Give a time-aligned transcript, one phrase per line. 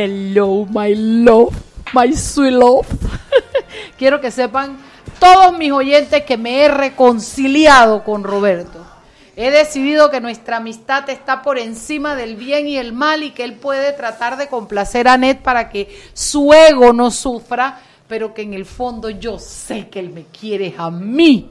[0.00, 1.52] Hello, my love,
[1.92, 2.86] my sweet love.
[3.98, 4.78] Quiero que sepan
[5.18, 8.86] todos mis oyentes que me he reconciliado con Roberto.
[9.34, 13.42] He decidido que nuestra amistad está por encima del bien y el mal y que
[13.42, 18.42] él puede tratar de complacer a Ned para que su ego no sufra, pero que
[18.42, 21.50] en el fondo yo sé que él me quiere a mí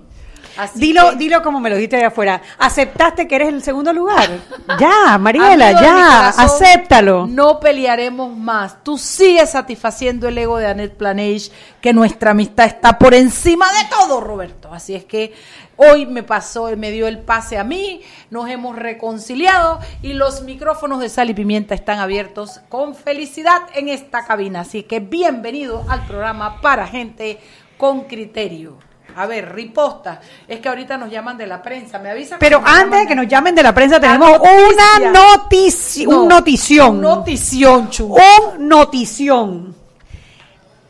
[0.76, 2.42] dilo, dilo como me lo dijiste de afuera.
[2.58, 4.30] ¿Aceptaste que eres el segundo lugar?
[4.80, 7.28] ya, Mariela, ya, acéptalo.
[7.28, 8.84] No pelearemos más.
[8.84, 11.52] Tú sigues satisfaciendo el ego de Annette Planage,
[11.82, 14.70] que nuestra amistad está por encima de todo, Roberto.
[14.72, 15.34] Así es que
[15.78, 21.00] hoy me pasó, me dio el pase a mí, nos hemos reconciliado y los micrófonos
[21.00, 24.62] de Sal y Pimienta están abiertos con felicidad en esta cabina.
[24.62, 27.40] Así que bienvenido al programa para gente
[27.78, 28.78] con criterio.
[29.18, 30.22] A ver, riposta.
[30.48, 31.98] Es que ahorita nos llaman de la prensa.
[31.98, 32.38] ¿Me avisa?
[32.40, 36.08] Pero antes de que nos llamen de la prensa, tenemos una noticia.
[36.08, 36.98] un notición.
[36.98, 38.14] Un notición, chu.
[38.14, 39.76] Un notición.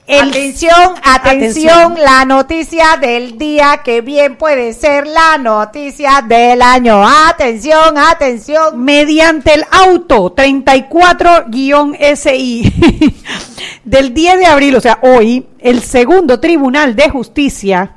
[0.10, 7.08] atención, atención, la noticia del día que bien puede ser la noticia del año.
[7.08, 8.84] Atención, atención.
[8.84, 12.74] Mediante el auto 34-SI
[13.86, 17.96] del 10 de abril, o sea, hoy, el segundo Tribunal de Justicia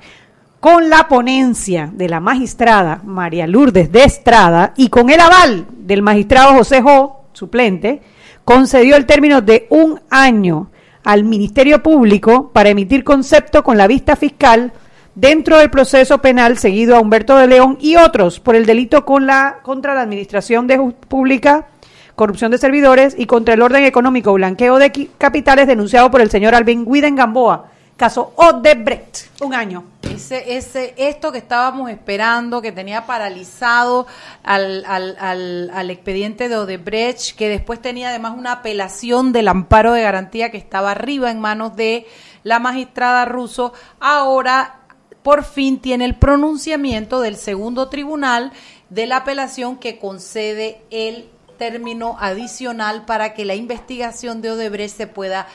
[0.60, 6.02] con la ponencia de la magistrada María Lourdes de Estrada y con el aval del
[6.02, 8.02] magistrado José Jo, suplente,
[8.44, 10.70] concedió el término de un año
[11.02, 14.72] al Ministerio Público para emitir concepto con la vista fiscal
[15.14, 19.94] dentro del proceso penal seguido a Humberto de León y otros por el delito contra
[19.94, 20.78] la Administración de
[21.08, 21.68] Pública,
[22.16, 26.54] corrupción de servidores y contra el orden económico, blanqueo de capitales denunciado por el señor
[26.54, 29.84] Alvin Guiden Gamboa caso Odebrecht, un año.
[30.02, 34.06] Ese, ese, esto que estábamos esperando, que tenía paralizado
[34.42, 40.00] al, al, al, expediente de Odebrecht, que después tenía además una apelación del amparo de
[40.00, 42.06] garantía que estaba arriba en manos de
[42.42, 44.80] la magistrada ruso, ahora
[45.22, 48.50] por fin tiene el pronunciamiento del segundo tribunal
[48.88, 51.28] de la apelación que concede el
[51.60, 55.46] término adicional para que la investigación de Odebrecht se pueda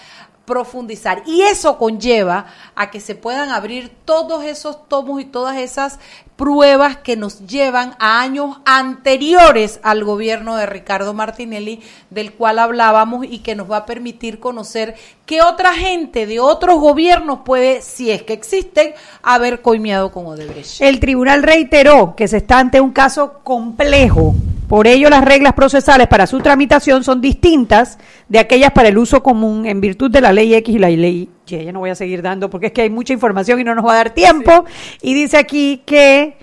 [0.46, 1.24] profundizar.
[1.26, 2.46] Y eso conlleva
[2.76, 6.00] a que se puedan abrir todos esos tomos y todas esas
[6.36, 13.26] pruebas que nos llevan a años anteriores al gobierno de Ricardo Martinelli, del cual hablábamos
[13.26, 14.96] y que nos va a permitir conocer
[15.26, 20.82] qué otra gente de otros gobiernos puede, si es que existen, haber coimeado con Odebrecht.
[20.82, 24.36] El tribunal reiteró que se está ante un caso complejo
[24.68, 28.00] por ello, las reglas procesales para su tramitación son distintas
[28.30, 31.30] de aquellas para el uso común en virtud de la ley X y la ley
[31.48, 31.64] Y.
[31.64, 33.86] Ya no voy a seguir dando porque es que hay mucha información y no nos
[33.86, 34.66] va a dar tiempo.
[35.02, 36.38] Y dice aquí que...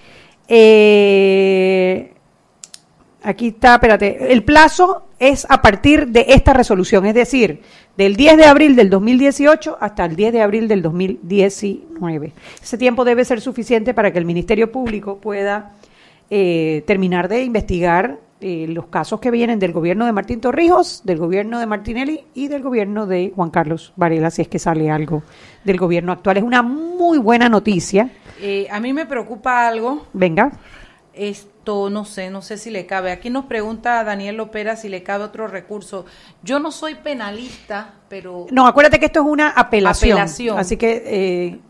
[0.48, 2.12] Eh,
[3.22, 7.62] aquí está, espérate, el plazo es a partir de esta resolución, es decir,
[7.96, 12.32] del 10 de abril del 2018 hasta el 10 de abril del 2019.
[12.62, 15.72] Ese tiempo debe ser suficiente para que el Ministerio Público pueda
[16.34, 21.18] eh, terminar de investigar eh, los casos que vienen del gobierno de Martín Torrijos, del
[21.18, 25.22] gobierno de Martinelli y del gobierno de Juan Carlos Varela, si es que sale algo
[25.62, 26.38] del gobierno actual.
[26.38, 28.08] Es una muy buena noticia.
[28.40, 30.06] Eh, a mí me preocupa algo.
[30.14, 30.52] Venga.
[31.12, 33.12] Esto no sé, no sé si le cabe.
[33.12, 36.06] Aquí nos pregunta Daniel Lopera si le cabe otro recurso.
[36.42, 38.46] Yo no soy penalista, pero...
[38.50, 40.12] No, acuérdate que esto es una apelación.
[40.12, 40.58] apelación.
[40.58, 41.60] Así que...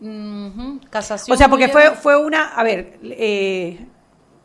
[0.89, 1.35] Casación.
[1.35, 2.47] O sea, porque fue, fue una...
[2.55, 3.87] A ver, eh,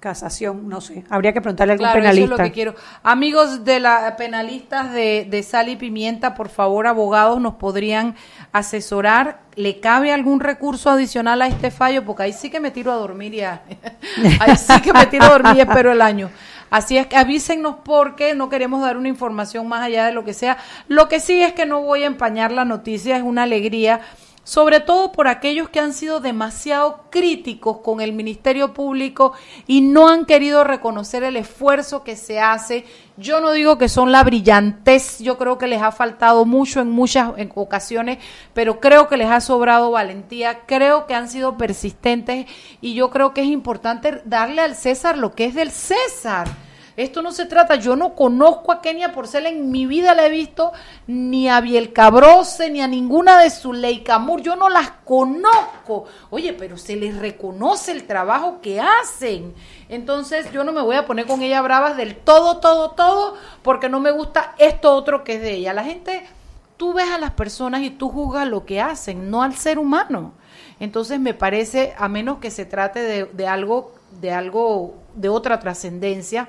[0.01, 2.25] casación, no sé, habría que preguntarle a algún penalista.
[2.25, 2.75] Eso es lo que quiero.
[3.03, 8.15] Amigos de la penalistas de, de Sal y Pimienta, por favor, abogados, nos podrían
[8.53, 9.41] asesorar.
[9.57, 12.05] ¿Le cabe algún recurso adicional a este fallo?
[12.05, 13.63] Porque ahí sí que me tiro a dormir ya.
[14.41, 16.31] ahí sí que me tiro a dormir y espero el año.
[16.71, 20.35] Así es que avísenos porque no queremos dar una información más allá de lo que
[20.35, 20.59] sea.
[20.87, 24.01] Lo que sí es que no voy a empañar la noticia, es una alegría
[24.49, 29.35] sobre todo por aquellos que han sido demasiado críticos con el Ministerio Público
[29.67, 32.87] y no han querido reconocer el esfuerzo que se hace.
[33.19, 36.89] Yo no digo que son la brillantez, yo creo que les ha faltado mucho en
[36.89, 38.21] muchas ocasiones,
[38.55, 42.47] pero creo que les ha sobrado valentía, creo que han sido persistentes
[42.81, 46.49] y yo creo que es importante darle al César lo que es del César
[46.99, 50.31] Esto no se trata, yo no conozco a Kenia Porcela, en mi vida la he
[50.31, 50.73] visto,
[51.07, 56.07] ni a Biel Cabrose, ni a ninguna de su Leicamur, yo no las conozco.
[56.31, 59.55] Oye, pero se les reconoce el trabajo que hacen.
[59.89, 63.89] Entonces yo no me voy a poner con ella bravas del todo, todo, todo, porque
[63.89, 65.75] no me gusta esto otro que es de ella.
[65.75, 66.27] La gente,
[66.77, 70.33] tú ves a las personas y tú juzgas lo que hacen, no al ser humano.
[70.81, 75.61] Entonces me parece, a menos que se trate de, de algo, de algo, de otra
[75.61, 76.49] trascendencia,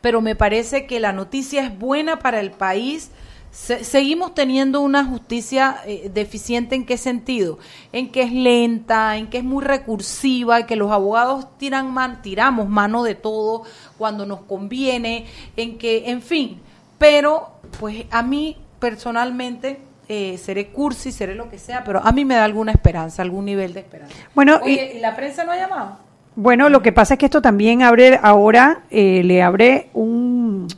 [0.00, 3.10] pero me parece que la noticia es buena para el país.
[3.50, 7.58] seguimos teniendo una justicia eh, deficiente en qué sentido?
[7.92, 12.22] En que es lenta, en que es muy recursiva, en que los abogados tiran man,
[12.22, 13.64] tiramos mano de todo
[13.96, 16.60] cuando nos conviene, en que, en fin,
[16.98, 17.50] pero
[17.80, 22.34] pues a mí personalmente eh, seré cursi, seré lo que sea, pero a mí me
[22.34, 24.14] da alguna esperanza, algún nivel de esperanza.
[24.34, 26.07] Bueno, ¿y la prensa no ha llamado?
[26.40, 30.68] Bueno, lo que pasa es que esto también abre ahora, eh, le abre un...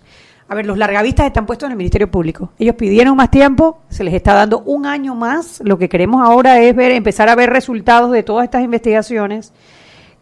[0.49, 2.51] A ver, los largavistas están puestos en el Ministerio Público.
[2.59, 5.61] Ellos pidieron más tiempo, se les está dando un año más.
[5.63, 9.53] Lo que queremos ahora es ver, empezar a ver resultados de todas estas investigaciones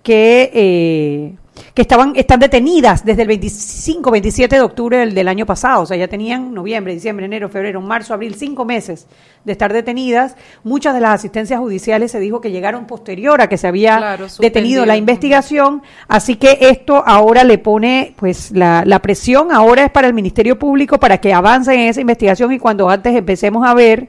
[0.03, 1.37] que eh,
[1.75, 5.83] que estaban, están detenidas desde el 25, 27 de octubre del, año pasado.
[5.83, 9.07] O sea, ya tenían noviembre, diciembre, enero, febrero, marzo, abril, cinco meses
[9.45, 10.37] de estar detenidas.
[10.65, 14.87] Muchas de las asistencias judiciales se dijo que llegaron posterior a que se había detenido
[14.87, 15.83] la investigación.
[16.09, 20.59] Así que esto ahora le pone, pues, la, la presión ahora es para el Ministerio
[20.59, 24.09] Público para que avance en esa investigación y cuando antes empecemos a ver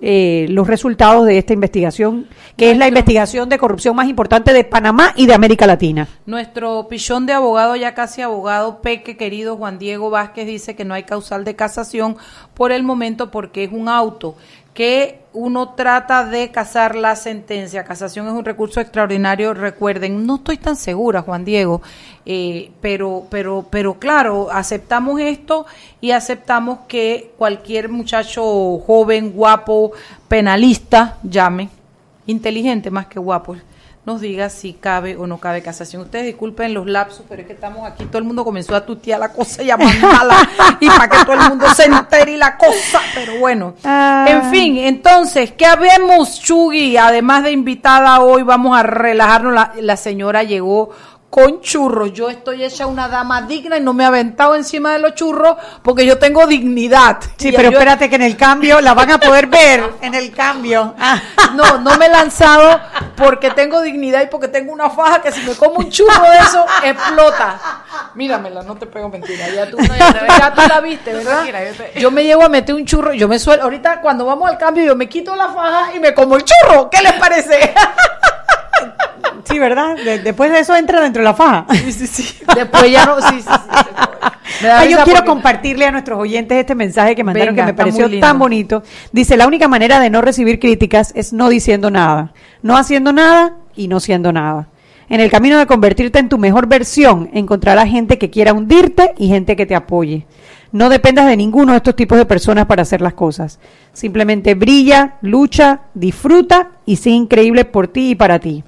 [0.00, 4.62] eh, los resultados de esta investigación, que es la investigación de corrupción más importante de
[4.62, 6.06] Panamá y de América Latina.
[6.24, 10.94] Nuestro pichón de abogado, ya casi abogado, Peque, querido Juan Diego Vázquez, dice que no
[10.94, 12.16] hay causal de casación
[12.54, 14.36] por el momento porque es un auto
[14.78, 17.82] que uno trata de casar la sentencia.
[17.82, 20.24] Casación es un recurso extraordinario, recuerden.
[20.24, 21.82] No estoy tan segura, Juan Diego,
[22.24, 25.66] eh, pero, pero, pero claro, aceptamos esto
[26.00, 29.90] y aceptamos que cualquier muchacho joven, guapo,
[30.28, 31.70] penalista, llame,
[32.26, 33.56] inteligente más que guapo,
[34.08, 36.00] nos diga si cabe o no cabe casación.
[36.00, 39.20] Ustedes disculpen los lapsos, pero es que estamos aquí, todo el mundo comenzó a tutear
[39.20, 40.48] la cosa y a mandarla
[40.80, 43.74] y para que todo el mundo se entere y la cosa, pero bueno.
[43.84, 44.24] Ah.
[44.26, 46.96] En fin, entonces, ¿qué habemos, Chugui?
[46.96, 49.52] Además de invitada hoy, vamos a relajarnos.
[49.52, 50.88] La, la señora llegó
[51.30, 52.12] con churros.
[52.12, 55.56] Yo estoy hecha una dama digna y no me he aventado encima de los churros
[55.82, 57.18] porque yo tengo dignidad.
[57.36, 60.94] Sí, pero espérate que en el cambio la van a poder ver en el cambio.
[61.54, 62.78] No, no me he lanzado
[63.16, 66.38] porque tengo dignidad y porque tengo una faja que si me como un churro de
[66.38, 67.58] eso explota.
[68.14, 69.48] Míramela, no te pego mentira.
[69.48, 71.46] Ya tú, ya, tú la viste, ¿verdad?
[71.96, 74.84] Yo me llevo a meter un churro, yo me suelo, ahorita cuando vamos al cambio
[74.84, 76.90] yo me quito la faja y me como el churro.
[76.90, 77.74] ¿Qué les parece?
[79.48, 79.96] Sí, ¿verdad?
[80.22, 81.66] después de eso entra dentro de la faja.
[81.72, 82.38] Sí, sí, sí.
[82.54, 83.20] Después ya no.
[83.20, 84.90] Sí, sí, sí.
[84.90, 88.82] yo quiero compartirle a nuestros oyentes este mensaje que mandaron que me pareció tan bonito.
[89.12, 93.54] Dice: La única manera de no recibir críticas es no diciendo nada, no haciendo nada
[93.74, 94.68] y no siendo nada.
[95.08, 99.28] En el camino de convertirte en tu mejor versión, encontrarás gente que quiera hundirte y
[99.28, 100.26] gente que te apoye.
[100.70, 103.58] No dependas de ninguno de estos tipos de personas para hacer las cosas.
[103.94, 108.62] Simplemente brilla, lucha, disfruta y sé increíble por ti y para ti.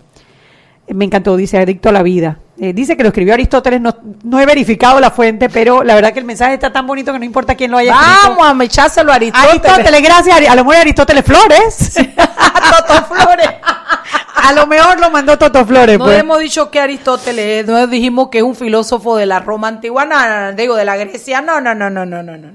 [0.94, 2.38] Me encantó, dice Adicto a la Vida.
[2.58, 6.12] Eh, dice que lo escribió Aristóteles, no, no, he verificado la fuente, pero la verdad
[6.12, 8.36] que el mensaje está tan bonito que no importa quién lo haya escrito.
[8.36, 9.64] Vamos a echárselo a Aristóteles.
[9.64, 10.48] Aristóteles, gracias.
[10.48, 11.94] A lo mejor Aristóteles Flores.
[11.94, 13.48] Toto Flores.
[14.34, 15.98] a lo mejor lo mandó Toto Flores.
[15.98, 16.18] No pues.
[16.18, 20.52] hemos dicho que Aristóteles, no dijimos que es un filósofo de la Roma antigua, no,
[20.52, 22.48] digo, de la Grecia, no, no, no, no, no, no, no.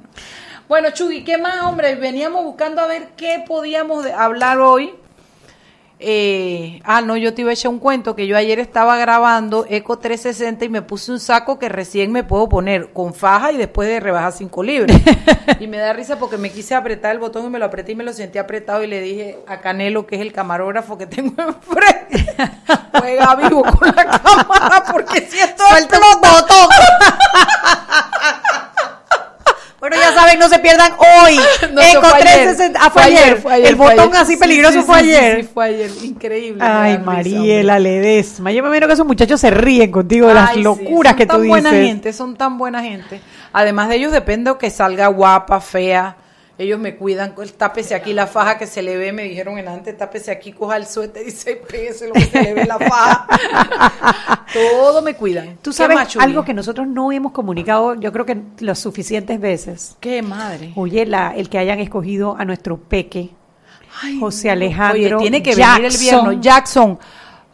[0.68, 1.96] Bueno, Chugui, ¿qué más, hombre?
[1.96, 4.94] Veníamos buscando a ver qué podíamos hablar hoy
[6.00, 9.66] eh, ah, no, yo te iba a echar un cuento que yo ayer estaba grabando
[9.70, 13.58] Eco 360 y me puse un saco que recién me puedo poner con faja y
[13.58, 14.98] después de rebajar 5 libras.
[15.60, 17.96] y me da risa porque me quise apretar el botón y me lo apreté y
[17.96, 21.34] me lo sentí apretado y le dije a Canelo, que es el camarógrafo que tengo
[21.42, 22.36] enfrente,
[23.00, 26.70] juega vivo con la cámara porque si esto el botón.
[29.88, 31.40] Bueno, ya saben, no se pierdan hoy.
[31.72, 32.80] No, Eco 360.
[32.82, 33.42] Ah, fue, ayer.
[33.66, 35.42] El botón así peligroso fue ayer.
[35.42, 35.92] Sí, fue ayer.
[36.04, 36.64] Increíble.
[36.64, 38.52] Ay, Mariela Ledesma.
[38.52, 41.50] Yo me imagino que esos muchachos se ríen contigo de las locuras que tú dices.
[41.52, 43.22] Son tan buena gente, son tan buena gente.
[43.54, 46.16] Además de ellos depende que salga guapa, fea,
[46.58, 49.98] ellos me cuidan, tápese aquí la faja que se le ve, me dijeron en antes,
[49.98, 54.46] tápese aquí, coja el suéter y se pese lo que se le ve la faja.
[54.54, 55.58] Todo me cuidan.
[55.62, 59.98] Tú sabes algo que nosotros no hemos comunicado, yo creo que las suficientes veces.
[60.00, 60.72] Qué madre.
[60.76, 63.32] Oye, la, el que hayan escogido a nuestro peque,
[64.20, 65.18] José Alejandro.
[65.18, 66.42] Oye, tiene que venir el viernes.
[66.42, 67.00] Jackson.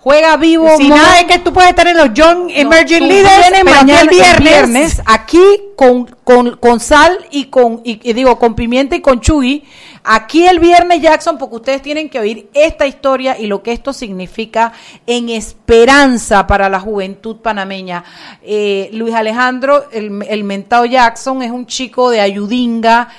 [0.01, 0.67] Juega vivo.
[0.77, 4.10] Si nada es que tú puedes estar en los Young Emerging Leaders pero mañana el
[4.10, 4.39] viernes.
[4.41, 5.43] viernes aquí
[5.75, 9.63] con, con, con sal y con y, y digo con pimienta y con chugui.
[10.03, 13.93] Aquí el viernes Jackson porque ustedes tienen que oír esta historia y lo que esto
[13.93, 14.74] significa
[15.05, 18.03] en esperanza para la juventud panameña.
[18.41, 23.10] Eh, Luis Alejandro, el, el mentado Jackson, es un chico de Ayudinga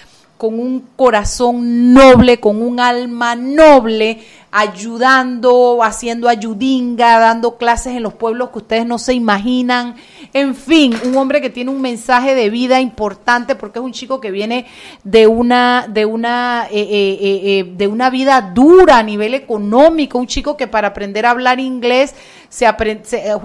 [0.42, 8.14] con un corazón noble, con un alma noble, ayudando, haciendo ayudinga, dando clases en los
[8.14, 9.94] pueblos que ustedes no se imaginan.
[10.34, 14.18] En fin, un hombre que tiene un mensaje de vida importante porque es un chico
[14.18, 14.64] que viene
[15.04, 20.18] de una, de una, eh, eh, eh, eh, de una vida dura a nivel económico,
[20.18, 22.14] un chico que para aprender a hablar inglés
[22.48, 23.02] se aprende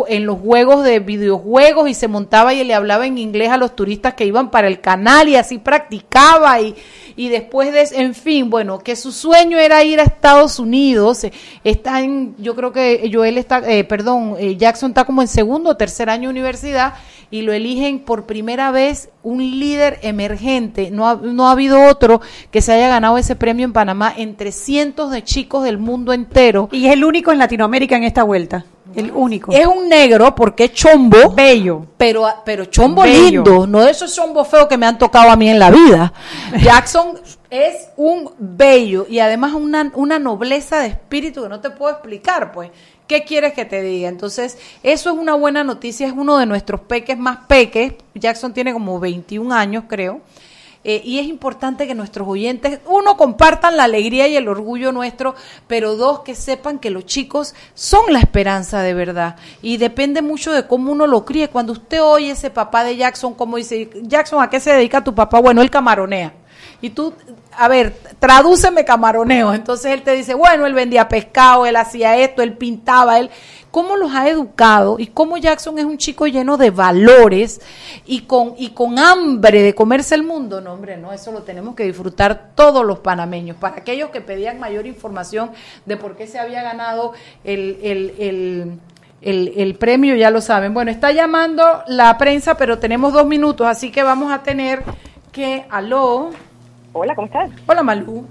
[0.07, 3.75] en los juegos de videojuegos y se montaba y le hablaba en inglés a los
[3.75, 6.73] turistas que iban para el canal y así practicaba y,
[7.17, 11.33] y después de, en fin, bueno, que su sueño era ir a Estados Unidos, eh,
[11.63, 15.71] está en, yo creo que Joel está, eh, perdón, eh, Jackson está como en segundo
[15.71, 16.93] o tercer año de universidad
[17.31, 20.91] y lo eligen por primera vez un líder emergente.
[20.91, 22.21] No ha, no ha habido otro
[22.51, 26.69] que se haya ganado ese premio en Panamá entre cientos de chicos del mundo entero.
[26.71, 28.65] Y es el único en Latinoamérica en esta vuelta.
[28.95, 29.51] El único.
[29.51, 31.31] Es un negro porque es chombo.
[31.35, 31.85] bello.
[31.97, 33.43] Pero, pero chombo Bello.
[33.43, 36.13] lindo, no de esos chombos feos que me han tocado a mí en la vida.
[36.63, 41.91] Jackson es un bello y además una, una nobleza de espíritu que no te puedo
[41.91, 42.71] explicar, pues.
[43.07, 44.09] ¿Qué quieres que te diga?
[44.09, 47.93] Entonces, eso es una buena noticia, es uno de nuestros peques más peques.
[48.13, 50.19] Jackson tiene como 21 años, creo.
[50.89, 55.35] Eh, y es importante que nuestros oyentes, uno, compartan la alegría y el orgullo nuestro,
[55.67, 59.35] pero dos, que sepan que los chicos son la esperanza de verdad.
[59.61, 61.49] Y depende mucho de cómo uno lo críe.
[61.49, 65.13] Cuando usted oye ese papá de Jackson, como dice, Jackson, ¿a qué se dedica tu
[65.13, 65.41] papá?
[65.41, 66.33] Bueno, él camaronea.
[66.81, 67.13] Y tú,
[67.55, 69.53] a ver, tradúceme camaroneo.
[69.53, 73.29] Entonces él te dice, bueno, él vendía pescado, él hacía esto, él pintaba, él...
[73.69, 74.95] ¿Cómo los ha educado?
[74.97, 77.61] Y cómo Jackson es un chico lleno de valores
[78.05, 80.61] y con, y con hambre de comerse el mundo.
[80.61, 83.57] No, hombre, no, eso lo tenemos que disfrutar todos los panameños.
[83.57, 85.51] Para aquellos que pedían mayor información
[85.85, 88.79] de por qué se había ganado el, el, el
[89.21, 90.73] el, el, premio, ya lo saben.
[90.73, 94.83] Bueno, está llamando la prensa, pero tenemos dos minutos, así que vamos a tener
[95.31, 96.31] que, aló.
[96.99, 97.51] Hola, ¿cómo estás?
[97.67, 98.25] Hola, Malú.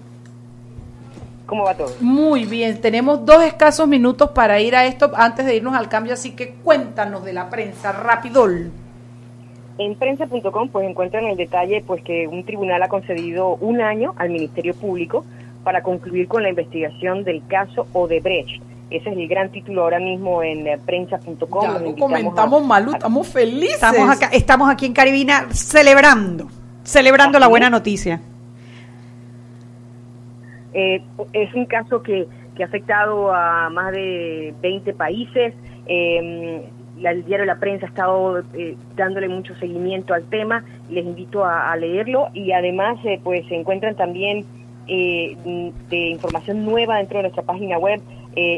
[1.46, 1.92] ¿Cómo va todo?
[2.00, 6.14] Muy bien, tenemos dos escasos minutos para ir a esto antes de irnos al cambio,
[6.14, 8.72] así que cuéntanos de la prensa, rapidol.
[9.78, 14.30] En prensa.com pues encuentran el detalle pues que un tribunal ha concedido un año al
[14.30, 15.24] Ministerio Público
[15.62, 18.60] para concluir con la investigación del caso Odebrecht.
[18.90, 21.62] Ese es el gran título ahora mismo en eh, prensa.com.
[21.62, 23.74] Ya lo comentamos, a, Malú, estamos felices.
[23.74, 26.48] Estamos, acá, estamos aquí en Caribina celebrando,
[26.82, 28.20] celebrando la buena noticia.
[30.72, 35.54] Eh, es un caso que, que, ha afectado a más de 20 países.
[35.86, 36.62] Eh,
[37.02, 40.64] el diario La Prensa ha estado eh, dándole mucho seguimiento al tema.
[40.90, 44.44] Les invito a, leerlo y además eh, pues se encuentran también
[44.86, 45.36] de
[45.90, 48.00] información nueva dentro de nuestra página web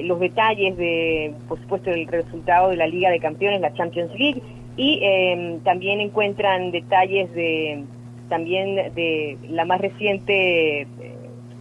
[0.05, 4.43] los detalles de, por supuesto, del resultado de la Liga de Campeones, la Champions League
[4.77, 5.01] y
[5.65, 7.83] también encuentran detalles de
[8.29, 10.87] también de la más reciente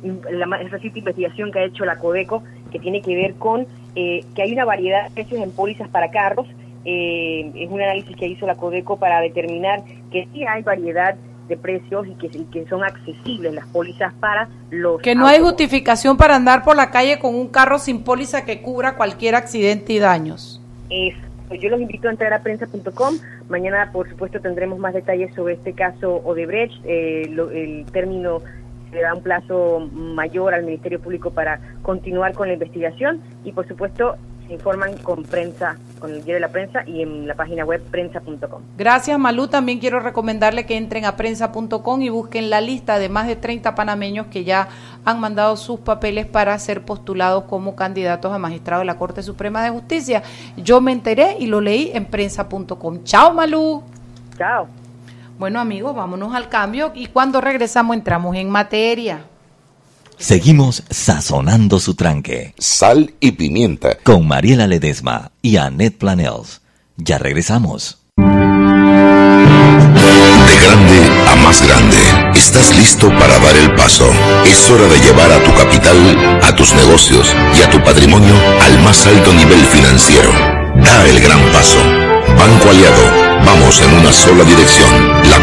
[0.04, 4.24] la más reciente investigación que ha hecho la Codeco, que tiene que ver con eh,
[4.36, 6.48] que hay una variedad de precios en pólizas para carros.
[6.86, 11.16] Eh, es un análisis que hizo la Codeco para determinar que sí hay variedad
[11.48, 15.01] de precios y que, y que son accesibles las pólizas para los...
[15.01, 15.34] Que no autos.
[15.34, 19.36] hay justificación para andar por la calle con un carro sin póliza que cubra cualquier
[19.36, 20.62] accidente y daños.
[20.89, 21.16] Es,
[21.60, 23.16] yo los invito a entrar a prensa.com.
[23.50, 28.42] Mañana, por supuesto, tendremos más detalles sobre este caso Odebrecht, eh, lo, el término
[28.91, 33.67] le da un plazo mayor al Ministerio Público para continuar con la investigación y por
[33.67, 34.15] supuesto
[34.48, 37.84] se informan con prensa, con el diario de la prensa y en la página web
[37.91, 38.62] prensa.com.
[38.77, 43.27] Gracias Malú, también quiero recomendarle que entren a prensa.com y busquen la lista de más
[43.27, 44.70] de 30 panameños que ya
[45.06, 49.63] han mandado sus papeles para ser postulados como candidatos a magistrado de la Corte Suprema
[49.63, 50.24] de Justicia.
[50.56, 53.03] Yo me enteré y lo leí en prensa.com.
[53.03, 53.84] Chao Malú.
[54.38, 54.67] Chao.
[55.39, 59.25] Bueno amigos, vámonos al cambio y cuando regresamos entramos en materia.
[60.17, 62.56] Seguimos sazonando su tranque.
[62.58, 64.00] Sal y pimienta.
[64.01, 66.62] Con Mariela Ledesma y Annette Planels.
[66.96, 68.00] Ya regresamos.
[68.15, 68.24] De
[70.63, 71.98] grande a más grande,
[72.34, 74.10] estás listo para dar el paso.
[74.44, 78.82] Es hora de llevar a tu capital, a tus negocios y a tu patrimonio al
[78.82, 80.32] más alto nivel financiero.
[80.84, 81.77] Da el gran paso.
[82.36, 84.89] Banco Aliado Vamos en una sola dirección,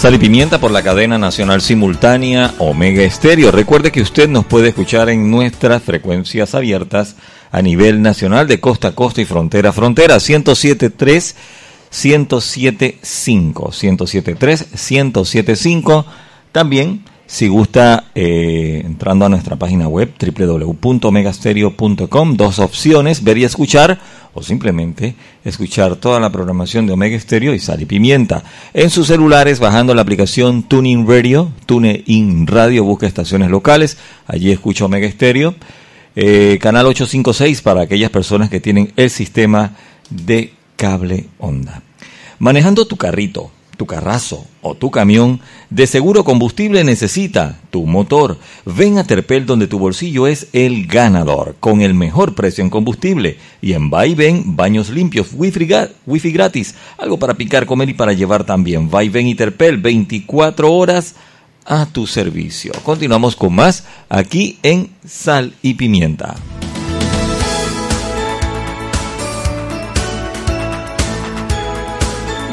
[0.00, 3.50] Sal y Pimienta por la cadena nacional simultánea Omega Estéreo.
[3.50, 7.16] Recuerde que usted nos puede escuchar en nuestras frecuencias abiertas
[7.52, 10.16] a nivel nacional de costa a costa y frontera a frontera.
[10.16, 11.34] 107.3,
[11.92, 16.06] 107.5, 107.3, 107.5.
[16.50, 24.00] También, si gusta, eh, entrando a nuestra página web www.omegastereo.com, dos opciones, ver y escuchar
[24.34, 28.44] o simplemente escuchar toda la programación de Omega Stereo y Sal y Pimienta.
[28.74, 34.84] En sus celulares, bajando la aplicación Tuning Radio, TuneIn Radio, busca estaciones locales, allí escucha
[34.84, 35.54] Omega Stereo.
[36.16, 39.72] Eh, canal 856 para aquellas personas que tienen el sistema
[40.10, 41.82] de cable onda.
[42.38, 45.40] Manejando tu carrito, tu carrazo o tu camión,
[45.70, 48.36] de seguro combustible necesita tu motor.
[48.66, 53.38] Ven a Terpel donde tu bolsillo es el ganador, con el mejor precio en combustible.
[53.62, 55.66] Y en Va y Ven, baños limpios, wifi,
[56.04, 58.90] wifi gratis, algo para picar, comer y para llevar también.
[58.94, 61.14] Va y Ven y Terpel, 24 horas
[61.64, 62.72] a tu servicio.
[62.82, 66.36] Continuamos con más aquí en Sal y Pimienta.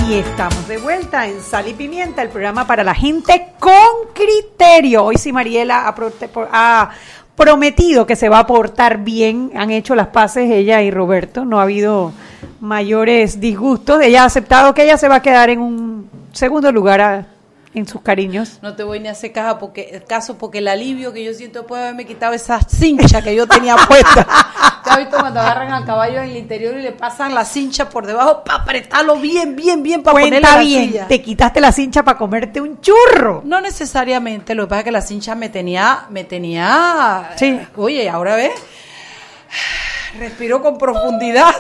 [0.08, 5.04] Y estamos de vuelta en Sal y Pimienta, el programa para la gente con criterio.
[5.04, 6.92] Hoy sí Mariela ha,
[7.36, 9.52] prometido que se va a portar bien.
[9.54, 11.44] Han hecho las paces ella y Roberto.
[11.44, 12.14] No ha habido
[12.62, 14.02] mayores disgustos.
[14.02, 17.28] Ella ha aceptado que ella se va a quedar en un segundo lugar a-
[17.78, 18.60] en sus cariños.
[18.62, 21.34] No te voy ni a hacer caja porque, el caso porque el alivio que yo
[21.34, 24.28] siento después de haberme quitado esa cincha que yo tenía puesta.
[24.84, 27.90] ¿Te has visto cuando agarran al caballo en el interior y le pasan la cincha
[27.90, 31.08] por debajo para apretarlo bien, bien, bien para ponerle la bien, silla?
[31.08, 33.42] te quitaste la cincha para comerte un churro.
[33.46, 37.60] No necesariamente, lo que pasa es que la cincha me tenía, me tenía, Sí.
[37.76, 38.52] oye, ahora ves,
[40.18, 41.56] respiro con profundidad.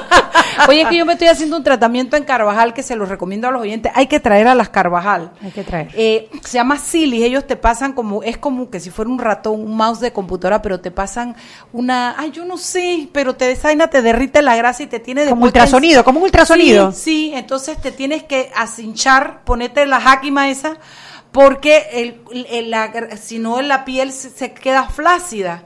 [0.68, 3.48] oye, es que yo me estoy haciendo un tratamiento en Carvajal que se lo recomiendo
[3.48, 5.32] a los oyentes, hay que traer a las Carvajal.
[5.42, 5.88] Hay que traer.
[5.94, 9.60] Eh, se llama Silly, ellos te pasan como, es como que si fuera un ratón,
[9.60, 11.36] un mouse de computadora, pero te pasan
[11.72, 15.26] una, ay, yo no sé, pero te desaina, te derrite la grasa y te tiene
[15.26, 16.92] Como ultrasonido, como un ultrasonido.
[16.92, 20.76] Sí, sí, entonces te tienes que acinchar, ponerte la jáquima esa,
[21.32, 25.62] porque el, el- la, si no la piel se, se queda flácida.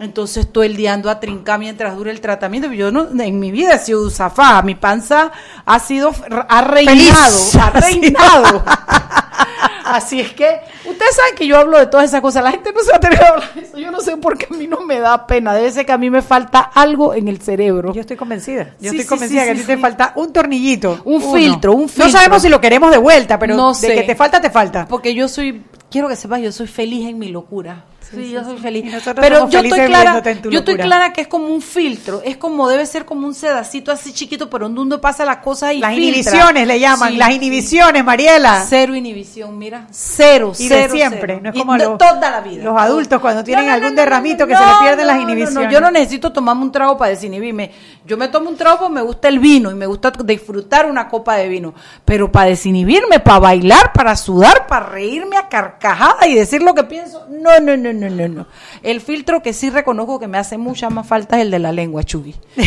[0.00, 2.72] Entonces todo el día ando a trincar mientras dure el tratamiento.
[2.72, 4.62] Yo no, en mi vida he sido usafaja.
[4.62, 5.30] Mi panza
[5.66, 6.12] ha sido,
[6.48, 7.54] ha reinado, Feliz.
[7.56, 8.64] ha reinado.
[9.84, 12.44] Así es que, ustedes saben que yo hablo de todas esas cosas.
[12.44, 13.76] La gente no se va a hablar de eso.
[13.78, 15.52] Yo no sé por qué a mí no me da pena.
[15.52, 17.92] Debe ser que a mí me falta algo en el cerebro.
[17.92, 18.74] Yo estoy convencida.
[18.80, 21.00] Yo Sí, estoy sí, convencida sí, que a ti te falta un tornillito.
[21.04, 21.34] Un uno.
[21.34, 22.10] filtro, un No filtro.
[22.10, 24.86] sabemos si lo queremos de vuelta, pero No de que te falta, te falta.
[24.86, 27.84] Porque yo soy, quiero que sepas, yo soy feliz en mi locura.
[28.12, 28.92] Sí, yo soy feliz.
[29.14, 32.68] Pero yo estoy clara, en yo estoy clara que es como un filtro, es como
[32.68, 35.94] debe ser como un sedacito así chiquito, pero donde uno pasa las cosas y Las
[35.94, 36.08] filtra.
[36.10, 38.64] inhibiciones le llaman, Sí, las inhibiciones, Mariela.
[38.68, 41.40] Cero inhibición, mira, cero, Y de cero, siempre, cero.
[41.42, 42.64] no es como los- toda la vida.
[42.64, 45.22] los adultos cuando tienen No, no, algún no, derramito que se le pierden las no,
[45.22, 45.72] no, no, inhibiciones.
[45.72, 47.70] Yo no necesito tomarme un trago para desinhibirme.
[48.04, 51.08] Yo me tomo un trago porque me gusta el vino y me gusta disfrutar una
[51.08, 51.74] copa de vino.
[52.04, 56.84] Pero para desinhibirme, para bailar, para sudar, para reírme a carcajada y decir lo que
[56.84, 58.46] pienso, no, no, no, no, no, no.
[58.82, 61.72] El filtro que sí reconozco que me hace mucha más falta es el de la
[61.72, 62.34] lengua, Chugui.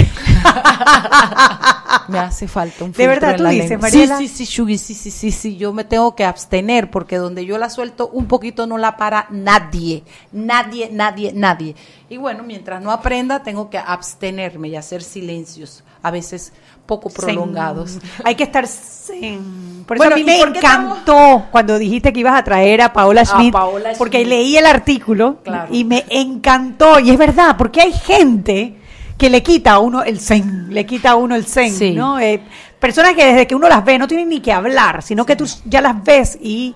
[2.09, 3.87] me hace falta un ¿De filtro verdad en tú la dices, lengua.
[3.87, 4.17] Mariela?
[4.17, 5.57] Sí, sí, sí, Chugui, sí, sí, sí, sí.
[5.57, 9.27] Yo me tengo que abstener porque donde yo la suelto un poquito no la para
[9.29, 10.03] nadie.
[10.31, 11.75] Nadie, nadie, nadie.
[12.09, 16.53] Y bueno, mientras no aprenda, tengo que abstenerme y hacer silencios, a veces
[16.85, 17.91] poco prolongados.
[17.91, 18.01] Zen.
[18.25, 19.83] Hay que estar zen.
[19.87, 22.93] Por eso Bueno, a mí ¿y me encantó cuando dijiste que ibas a traer a
[22.93, 24.29] Paola Schmidt, Paola porque Schmidt.
[24.29, 25.67] leí el artículo Claro.
[25.73, 26.99] y me encantó.
[26.99, 28.75] Y es verdad, porque hay gente
[29.17, 31.91] que le quita a uno el zen, le quita a uno el zen, Sí.
[31.91, 32.19] ¿no?
[32.19, 32.41] Eh,
[32.79, 35.45] personas que desde que uno las ve no tienen ni que hablar, sino que tú
[35.65, 36.75] ya las ves y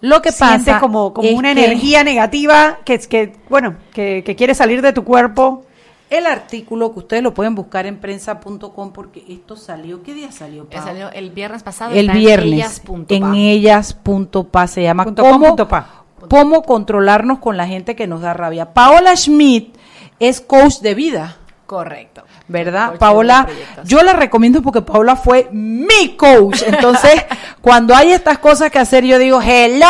[0.00, 4.54] Lo que sientes pasa como, como una energía negativa que, que bueno, que, que quiere
[4.54, 5.64] salir de tu cuerpo.
[6.10, 10.66] El artículo que ustedes lo pueden buscar en prensa.com porque esto salió, ¿qué día salió?
[10.68, 10.82] Pau?
[10.82, 11.92] salió el viernes pasado.
[11.94, 13.14] el viernes ellas.pa.
[13.14, 16.04] en ellas.pa se llama Punto cómo, punto pa.
[16.28, 18.72] cómo controlarnos con la gente que nos da rabia.
[18.74, 19.74] Paola Schmidt
[20.20, 21.36] es coach de vida.
[21.66, 22.24] Correcto.
[22.46, 22.90] ¿Verdad?
[22.90, 23.48] Coach Paola,
[23.84, 26.62] yo la recomiendo porque Paola fue mi coach.
[26.66, 27.24] Entonces,
[27.62, 29.86] cuando hay estas cosas que hacer, yo digo, hello,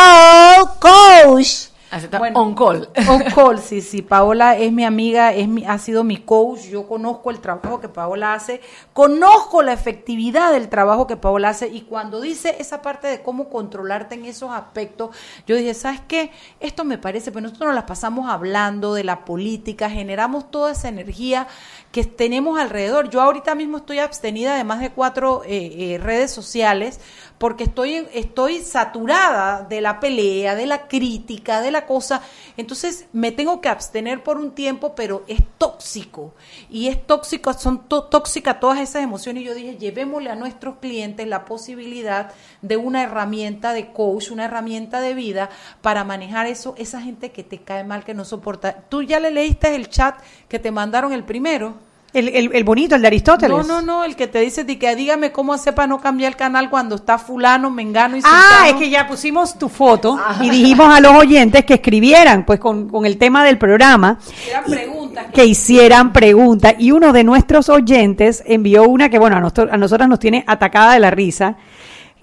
[0.78, 1.73] coach.
[1.96, 2.88] Está, Bueno, on call.
[3.08, 4.02] On call, sí, sí.
[4.02, 6.62] Paola es mi amiga, es mi, ha sido mi coach.
[6.62, 8.60] Yo conozco el trabajo que Paola hace,
[8.92, 11.68] conozco la efectividad del trabajo que Paola hace.
[11.68, 15.10] Y cuando dice esa parte de cómo controlarte en esos aspectos,
[15.46, 16.32] yo dije, ¿sabes qué?
[16.60, 20.88] Esto me parece, pero nosotros nos las pasamos hablando de la política, generamos toda esa
[20.88, 21.46] energía
[21.92, 23.08] que tenemos alrededor.
[23.08, 26.98] Yo ahorita mismo estoy abstenida de más de cuatro eh, eh, redes sociales
[27.38, 32.22] porque estoy, estoy saturada de la pelea, de la crítica, de la cosa.
[32.56, 36.34] Entonces me tengo que abstener por un tiempo, pero es tóxico.
[36.70, 39.42] Y es tóxico, son tóxicas todas esas emociones.
[39.42, 42.30] Y yo dije, llevémosle a nuestros clientes la posibilidad
[42.62, 45.50] de una herramienta de coach, una herramienta de vida
[45.82, 48.72] para manejar eso, esa gente que te cae mal, que no soporta.
[48.88, 50.16] ¿Tú ya le leíste el chat
[50.48, 51.74] que te mandaron el primero?
[52.14, 53.56] El, el, el bonito, el de Aristóteles.
[53.56, 56.30] No, no, no, el que te dice di que dígame cómo hacer para no cambiar
[56.32, 58.66] el canal cuando está fulano, mengano y Ah, sultano.
[58.66, 62.88] es que ya pusimos tu foto y dijimos a los oyentes que escribieran pues con,
[62.88, 64.18] con el tema del programa
[64.66, 65.26] preguntas.
[65.34, 69.76] que hicieran preguntas y uno de nuestros oyentes envió una que bueno a, nosotros, a
[69.76, 71.56] nosotras nos tiene atacada de la risa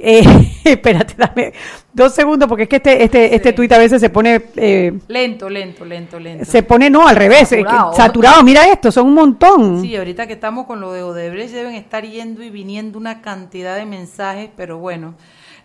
[0.03, 0.23] Eh,
[0.63, 1.53] espérate dame
[1.93, 5.47] dos segundos porque es que este este este tuit a veces se pone eh, Lento,
[5.49, 6.43] lento, lento, lento.
[6.45, 7.93] se pone no al revés Saturado.
[7.93, 11.75] saturado mira esto son un montón Sí, ahorita que estamos con lo de Odebrecht deben
[11.75, 15.13] estar yendo y viniendo una cantidad de mensajes, pero bueno.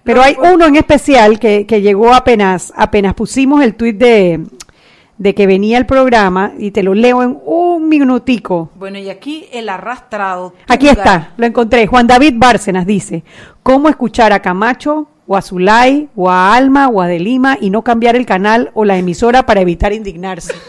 [0.04, 4.40] Pero hay uno en especial que, que llegó apenas, apenas pusimos el tuit de,
[5.18, 8.70] de que venía el programa y te lo leo en un minutico.
[8.76, 10.54] Bueno, y aquí el arrastrado.
[10.68, 11.86] Aquí está, lo encontré.
[11.86, 13.24] Juan David Bárcenas dice,
[13.62, 17.70] ¿cómo escuchar a Camacho o a Zulay o a Alma o a De Lima y
[17.70, 20.54] no cambiar el canal o la emisora para evitar indignarse?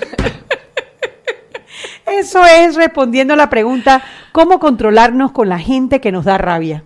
[2.06, 6.84] Eso es respondiendo a la pregunta, ¿cómo controlarnos con la gente que nos da rabia?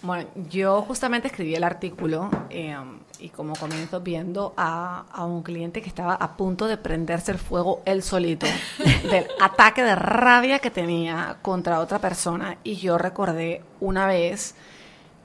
[0.00, 2.76] Bueno, yo justamente escribí el artículo eh,
[3.22, 7.38] y como comienzo viendo a, a un cliente que estaba a punto de prenderse el
[7.38, 8.46] fuego él solito
[9.10, 14.54] del ataque de rabia que tenía contra otra persona y yo recordé una vez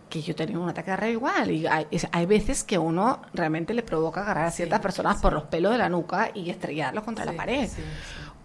[0.10, 3.22] que yo tenía un ataque de rabia igual y hay, es- hay veces que uno
[3.34, 7.04] realmente le provoca agarrar a ciertas personas por los pelos de la nuca y estrellarlos
[7.04, 7.68] contra la pared.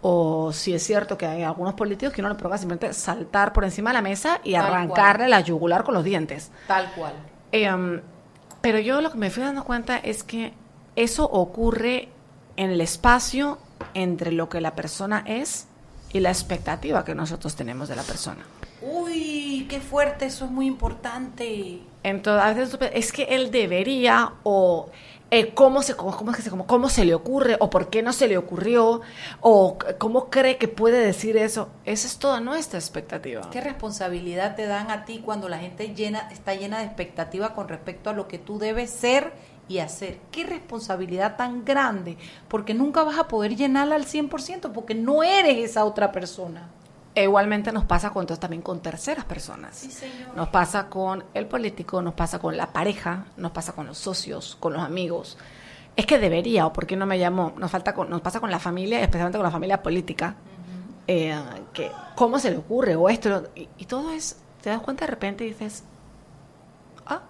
[0.01, 3.63] O si es cierto que hay algunos políticos que uno le provoca simplemente saltar por
[3.63, 6.51] encima de la mesa y Tal arrancarle la yugular con los dientes.
[6.67, 7.13] Tal cual.
[7.53, 8.01] Em,
[8.63, 10.53] pero yo lo que me fui dando cuenta es que
[10.95, 12.07] eso ocurre
[12.55, 13.57] en el espacio
[13.93, 15.67] entre lo que la persona es
[16.13, 18.45] y la expectativa que nosotros tenemos de la persona.
[18.81, 21.81] Uy, qué fuerte, eso es muy importante.
[22.03, 24.89] Entonces, a veces es que él debería o
[25.33, 28.13] eh, cómo se cómo, cómo se cómo, cómo se le ocurre o por qué no
[28.13, 29.01] se le ocurrió
[29.41, 31.69] o cómo cree que puede decir eso.
[31.85, 33.49] Esa es toda nuestra expectativa.
[33.49, 37.67] ¿Qué responsabilidad te dan a ti cuando la gente llena, está llena de expectativa con
[37.67, 39.33] respecto a lo que tú debes ser
[39.67, 40.19] y hacer?
[40.29, 42.15] ¿Qué responsabilidad tan grande?
[42.47, 46.69] Porque nunca vas a poder llenarla al 100% porque no eres esa otra persona.
[47.15, 49.75] E igualmente nos pasa con, entonces, también con terceras personas.
[49.77, 50.35] señor.
[50.35, 54.57] Nos pasa con el político, nos pasa con la pareja, nos pasa con los socios,
[54.59, 55.37] con los amigos.
[55.95, 57.53] es que debería, o por qué no me llamó.
[57.57, 60.35] Nos, falta con- nos pasa con la familia, especialmente con la familia política.
[61.05, 61.39] Eh,
[61.71, 62.95] que, ¿Cómo se le ocurre?
[62.95, 65.83] O esto, y, y todo es, te das cuenta de repente y dices,
[67.05, 67.21] ah,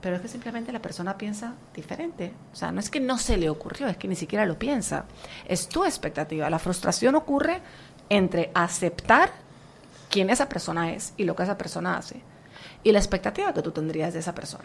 [0.00, 2.32] pero es que simplemente la persona piensa diferente.
[2.52, 5.04] O sea, no es que no se le ocurrió, es que ni siquiera lo piensa.
[5.46, 6.48] Es tu expectativa.
[6.48, 7.60] La frustración ocurre
[8.08, 9.30] entre aceptar
[10.10, 12.20] quién esa persona es y lo que esa persona hace
[12.82, 14.64] y la expectativa que tú tendrías de esa persona.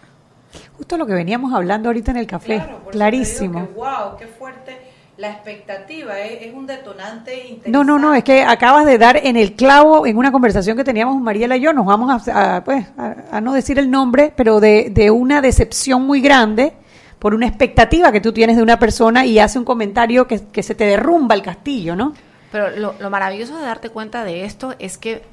[0.77, 2.56] Justo lo que veníamos hablando ahorita en el café.
[2.58, 3.60] Claro, por eso te Clarísimo.
[3.62, 4.77] digo que, wow, qué fuerte.
[5.17, 7.69] La expectativa es, es un detonante interesante.
[7.69, 10.84] No, no, no, es que acabas de dar en el clavo en una conversación que
[10.84, 14.34] teníamos Mariela y yo, nos vamos a, a, pues, a, a no decir el nombre,
[14.36, 16.73] pero de, de una decepción muy grande
[17.19, 20.63] por una expectativa que tú tienes de una persona y hace un comentario que, que
[20.63, 22.13] se te derrumba el castillo, ¿no?
[22.51, 25.23] Pero lo, lo maravilloso de darte cuenta de esto es que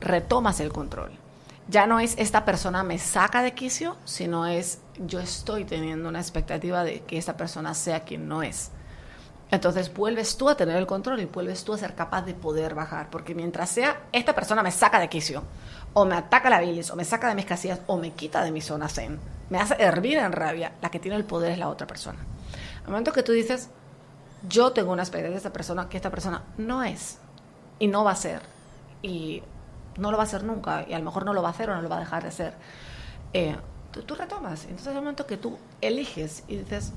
[0.00, 1.12] retomas el control.
[1.68, 6.20] Ya no es esta persona me saca de quicio, sino es yo estoy teniendo una
[6.20, 8.70] expectativa de que esta persona sea quien no es.
[9.50, 12.74] Entonces vuelves tú a tener el control y vuelves tú a ser capaz de poder
[12.74, 13.08] bajar.
[13.10, 15.44] Porque mientras sea, esta persona me saca de quicio,
[15.92, 18.50] o me ataca la bilis, o me saca de mis casillas, o me quita de
[18.50, 21.68] mi zona zen, me hace hervir en rabia, la que tiene el poder es la
[21.68, 22.18] otra persona.
[22.84, 23.70] Al momento que tú dices,
[24.48, 27.18] yo tengo una expectativa de esta persona que esta persona no es
[27.78, 28.42] y no va a ser
[29.02, 29.42] y
[29.96, 31.70] no lo va a hacer nunca y a lo mejor no lo va a hacer
[31.70, 32.54] o no lo va a dejar de ser.
[33.32, 33.56] Eh,
[33.92, 34.64] tú, tú retomas.
[34.64, 36.92] Entonces, el momento que tú eliges y dices,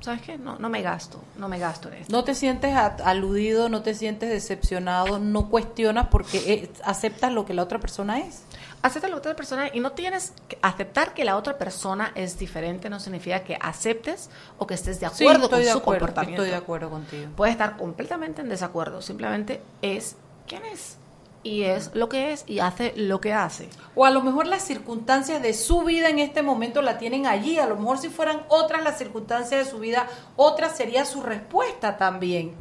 [0.00, 0.38] ¿sabes qué?
[0.38, 2.12] No, no me gasto, no me gasto en esto.
[2.12, 7.54] No te sientes aludido, no te sientes decepcionado, no cuestionas porque eh, aceptas lo que
[7.54, 8.42] la otra persona es.
[8.82, 12.90] Acepta la otra persona y no tienes que aceptar que la otra persona es diferente,
[12.90, 16.42] no significa que aceptes o que estés de acuerdo con de su acuerdo, comportamiento.
[16.42, 17.30] Estoy de acuerdo contigo.
[17.36, 20.16] Puede estar completamente en desacuerdo, simplemente es
[20.48, 20.98] quien es
[21.44, 23.68] y es lo que es y hace lo que hace.
[23.94, 27.58] O a lo mejor las circunstancias de su vida en este momento la tienen allí.
[27.58, 31.96] A lo mejor si fueran otras las circunstancias de su vida, otra sería su respuesta
[31.96, 32.54] también.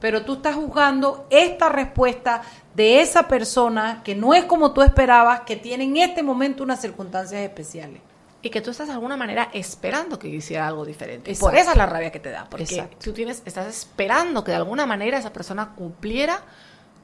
[0.00, 2.42] Pero tú estás juzgando esta respuesta
[2.74, 6.80] de esa persona que no es como tú esperabas, que tiene en este momento unas
[6.80, 8.00] circunstancias especiales.
[8.40, 11.32] Y que tú estás de alguna manera esperando que hiciera algo diferente.
[11.32, 11.50] Exacto.
[11.50, 12.46] Por esa es la rabia que te da.
[12.48, 12.96] Porque Exacto.
[13.02, 16.42] tú tienes, estás esperando que de alguna manera esa persona cumpliera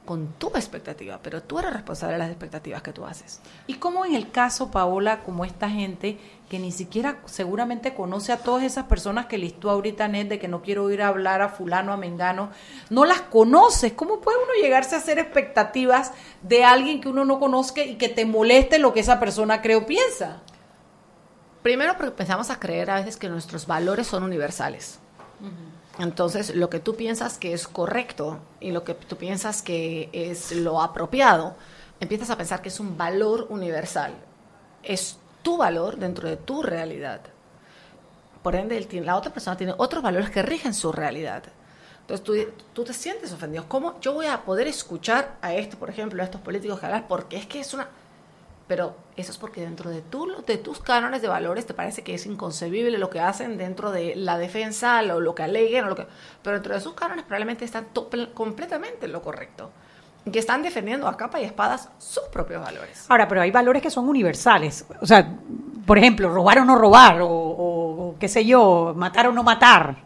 [0.05, 1.19] con tu expectativa.
[1.21, 3.41] Pero tú eres responsable de las expectativas que tú haces.
[3.67, 6.17] Y como en el caso, Paola, como esta gente
[6.49, 10.47] que ni siquiera seguramente conoce a todas esas personas que listó ahorita Net de que
[10.47, 12.51] no quiero ir a hablar a fulano, a mengano,
[12.89, 13.93] no las conoces.
[13.93, 16.13] ¿Cómo puede uno llegarse a hacer expectativas
[16.43, 19.75] de alguien que uno no conozca y que te moleste lo que esa persona cree
[19.75, 20.43] o piensa?
[21.63, 24.99] Primero porque empezamos a creer a veces que nuestros valores son universales.
[25.99, 30.51] Entonces, lo que tú piensas que es correcto y lo que tú piensas que es
[30.51, 31.55] lo apropiado,
[31.99, 34.13] empiezas a pensar que es un valor universal.
[34.83, 37.21] Es tu valor dentro de tu realidad.
[38.43, 41.43] Por ende, la otra persona tiene otros valores que rigen su realidad.
[42.01, 42.35] Entonces tú,
[42.73, 43.65] tú te sientes ofendido.
[43.67, 47.07] ¿Cómo yo voy a poder escuchar a esto, por ejemplo, a estos políticos que hablan?
[47.07, 47.87] Porque es que es una...
[48.67, 52.15] Pero eso es porque dentro de, tu, de tus cánones de valores te parece que
[52.15, 55.95] es inconcebible lo que hacen dentro de la defensa, lo, lo que aleguen, o lo
[55.95, 56.07] que,
[56.41, 59.69] pero dentro de sus cánones probablemente están to- completamente en lo correcto.
[60.31, 63.05] Que están defendiendo a capa y espadas sus propios valores.
[63.09, 64.83] Ahora, pero hay valores que son universales.
[64.99, 65.31] O sea,
[65.85, 69.43] por ejemplo, robar o no robar, o, o- o qué sé yo, matar o no
[69.43, 69.97] matar.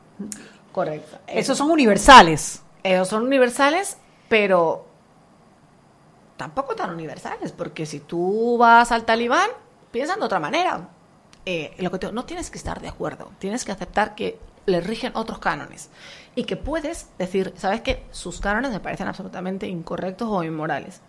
[0.73, 1.17] Correcto.
[1.27, 2.61] Esos son universales.
[2.83, 4.85] Ellos son universales, pero
[6.39, 9.49] tampoco tan universales, porque si tú vas al talibán,
[9.91, 10.88] piensan de otra manera.
[11.45, 14.80] Eh, lo que te- no tienes que estar de acuerdo, tienes que aceptar que le
[14.80, 15.89] rigen otros cánones
[16.36, 18.06] y que puedes decir, ¿sabes qué?
[18.12, 21.02] Sus cánones me parecen absolutamente incorrectos o inmorales.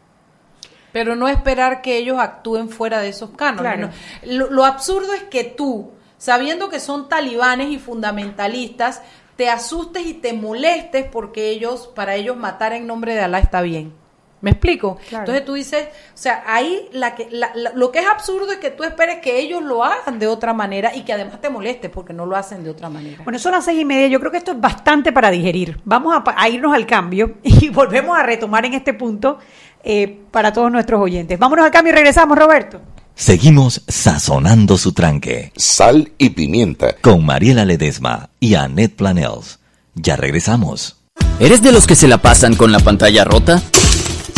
[0.92, 3.72] Pero no esperar que ellos actúen fuera de esos cánones.
[3.76, 3.86] Claro.
[4.26, 4.32] ¿no?
[4.32, 9.02] Lo, lo absurdo es que tú, sabiendo que son talibanes y fundamentalistas,
[9.36, 13.60] te asustes y te molestes porque ellos, para ellos matar en nombre de Alá está
[13.62, 13.94] bien.
[14.42, 14.96] ¿Me explico?
[15.08, 15.24] Claro.
[15.24, 18.58] Entonces tú dices, o sea, ahí la que, la- la- lo que es absurdo es
[18.58, 21.90] que tú esperes que ellos lo hagan de otra manera y que además te moleste
[21.90, 23.22] porque no lo hacen de otra manera.
[23.22, 24.06] Bueno, son las seis y media.
[24.08, 25.78] Yo creo que esto es bastante para digerir.
[25.84, 29.38] Vamos a irnos al cambio y volvemos a retomar en este punto
[29.84, 31.38] eh, para todos nuestros oyentes.
[31.38, 32.80] Vámonos al cambio y regresamos, Roberto.
[33.14, 36.94] Seguimos sazonando su tranque Sal y pimienta.
[37.02, 39.58] con Mariela Ledesma y Annette Planels.
[39.94, 40.96] Ya regresamos.
[41.38, 43.60] ¿Eres de los que se la pasan con la pantalla rota?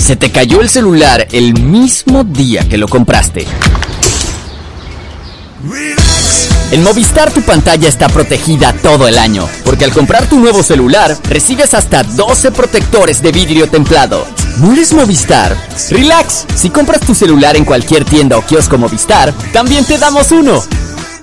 [0.03, 3.47] ¿Se te cayó el celular el mismo día que lo compraste?
[6.73, 11.17] En Movistar tu pantalla está protegida todo el año, porque al comprar tu nuevo celular
[11.29, 14.27] recibes hasta 12 protectores de vidrio templado.
[14.57, 15.57] ¿No Movistar?
[15.91, 20.65] Relax, si compras tu celular en cualquier tienda o kiosco Movistar, también te damos uno.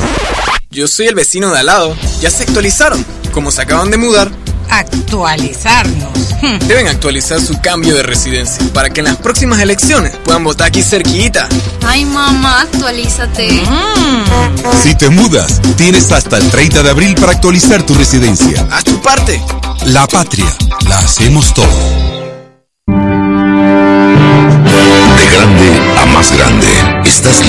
[0.70, 1.96] Yo soy el vecino de al lado.
[2.20, 3.06] Ya se actualizaron.
[3.32, 4.30] Como se acaban de mudar,
[4.70, 6.34] Actualizarnos.
[6.42, 6.60] Hmm.
[6.68, 10.84] deben actualizar su cambio de residencia para que en las próximas elecciones puedan votar aquí
[10.84, 11.48] cerquita.
[11.86, 13.50] Ay, mamá, actualízate.
[13.50, 14.84] Mm.
[14.84, 18.68] Si te mudas, tienes hasta el 30 de abril para actualizar tu residencia.
[18.72, 19.42] Haz tu parte.
[19.86, 20.48] La patria,
[20.88, 22.03] la hacemos todos.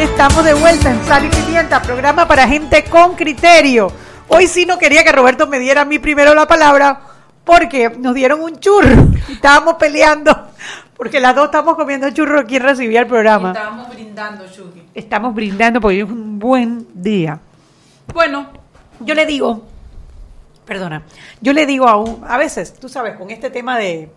[0.00, 3.92] Estamos de vuelta en Sal y Pimienta, programa para gente con criterio.
[4.28, 7.00] Hoy sí no quería que Roberto me diera a mí primero la palabra
[7.44, 10.48] porque nos dieron un churro estábamos peleando
[10.96, 12.44] porque las dos estamos comiendo churro.
[12.46, 13.48] ¿Quién recibía el programa?
[13.52, 14.82] Estábamos brindando, Chucky.
[14.94, 17.38] Estamos brindando porque es un buen día.
[18.12, 18.48] Bueno,
[19.00, 19.66] Yo le digo,
[20.66, 21.02] perdona,
[21.40, 24.10] yo le digo a, un- a veces, tú sabes, con este tema de,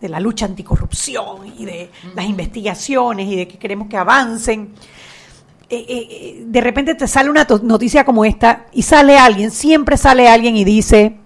[0.00, 4.74] de la lucha anticorrupción y de las investigaciones y de que queremos que avancen,
[5.70, 9.98] eh, eh, eh, de repente te sale una noticia como esta y sale alguien, siempre
[9.98, 11.16] sale alguien y dice,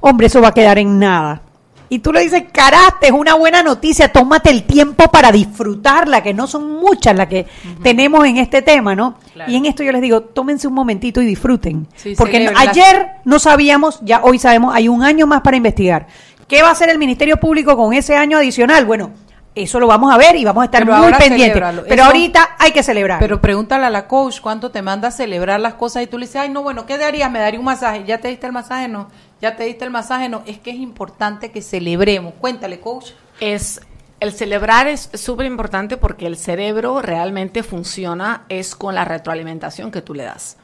[0.00, 1.42] hombre, eso va a quedar en nada.
[1.88, 6.34] Y tú le dices, caraste, es una buena noticia, tómate el tiempo para disfrutarla, que
[6.34, 7.46] no son muchas las que
[7.80, 9.18] tenemos en este tema, ¿no?
[9.32, 9.52] Claro.
[9.52, 11.86] Y en esto yo les digo, tómense un momentito y disfruten.
[11.94, 16.08] Sí, Porque ayer no sabíamos, ya hoy sabemos, hay un año más para investigar.
[16.48, 18.84] ¿Qué va a hacer el Ministerio Público con ese año adicional?
[18.84, 19.12] Bueno,
[19.56, 21.62] eso lo vamos a ver y vamos a estar Pero muy pendientes.
[21.88, 23.18] Pero Eso- ahorita hay que celebrar.
[23.18, 26.26] Pero pregúntale a la coach cuánto te manda a celebrar las cosas y tú le
[26.26, 27.30] dices, ay, no, bueno, ¿qué darías?
[27.30, 28.04] Me daría un masaje.
[28.06, 28.86] ¿Ya te diste el masaje?
[28.86, 29.08] No.
[29.40, 30.28] ¿Ya te diste el masaje?
[30.28, 30.42] No.
[30.46, 32.34] Es que es importante que celebremos.
[32.38, 33.12] Cuéntale, coach.
[33.40, 33.80] es
[34.20, 40.00] el celebrar es súper importante porque el cerebro realmente funciona es con la retroalimentación que
[40.02, 40.56] tú le das.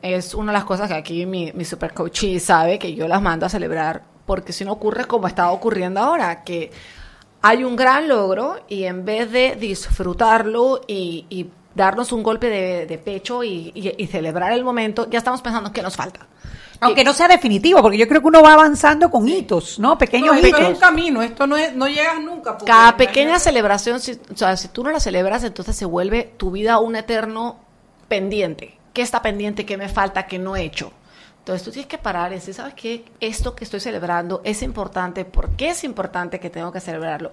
[0.00, 3.20] Es una de las cosas que aquí mi, mi super coach sabe que yo las
[3.20, 6.70] mando a celebrar porque si no ocurre como está ocurriendo ahora, que
[7.48, 12.86] hay un gran logro y en vez de disfrutarlo y, y darnos un golpe de,
[12.86, 16.26] de pecho y, y- y celebrar el momento, ya estamos pensando qué nos falta.
[16.80, 19.98] Aunque no sea definitivo, porque yo creo que uno va avanzando con hitos, ¿no?
[19.98, 20.74] Pequeños No, esto es hitos.
[20.74, 21.22] un camino.
[21.22, 22.56] Esto no, es, no llegas nunca.
[22.64, 26.52] Cada pequeña celebración, si, o sea, si tú no la celebras, entonces se vuelve tu
[26.52, 27.56] vida un eterno
[28.06, 28.78] pendiente.
[28.92, 29.66] ¿Qué está pendiente?
[29.66, 30.26] ¿Qué me falta?
[30.26, 30.92] ¿Qué no he hecho?
[31.48, 33.06] Entonces tú tienes que parar y decir, ¿sabes qué?
[33.20, 35.24] Esto que estoy celebrando es importante.
[35.24, 37.32] ¿Por qué es importante que tengo que celebrarlo?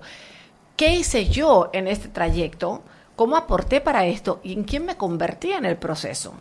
[0.78, 2.82] ¿Qué hice yo en este trayecto?
[3.18, 4.40] ¿Cómo aporté para esto?
[4.42, 6.34] ¿Y en quién me convertí en el proceso?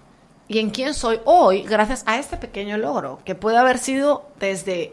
[0.47, 3.19] ¿Y en quién soy hoy gracias a este pequeño logro?
[3.25, 4.93] Que puede haber sido desde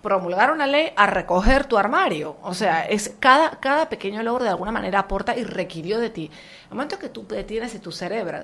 [0.00, 2.38] promulgar una ley a recoger tu armario.
[2.42, 6.30] O sea, es cada, cada pequeño logro de alguna manera aporta y requirió de ti.
[6.70, 7.90] El momento que tú detienes y tú,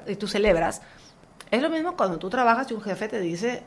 [0.06, 0.82] y tú celebras,
[1.56, 3.62] es lo mismo cuando tú trabajas y un jefe te dice,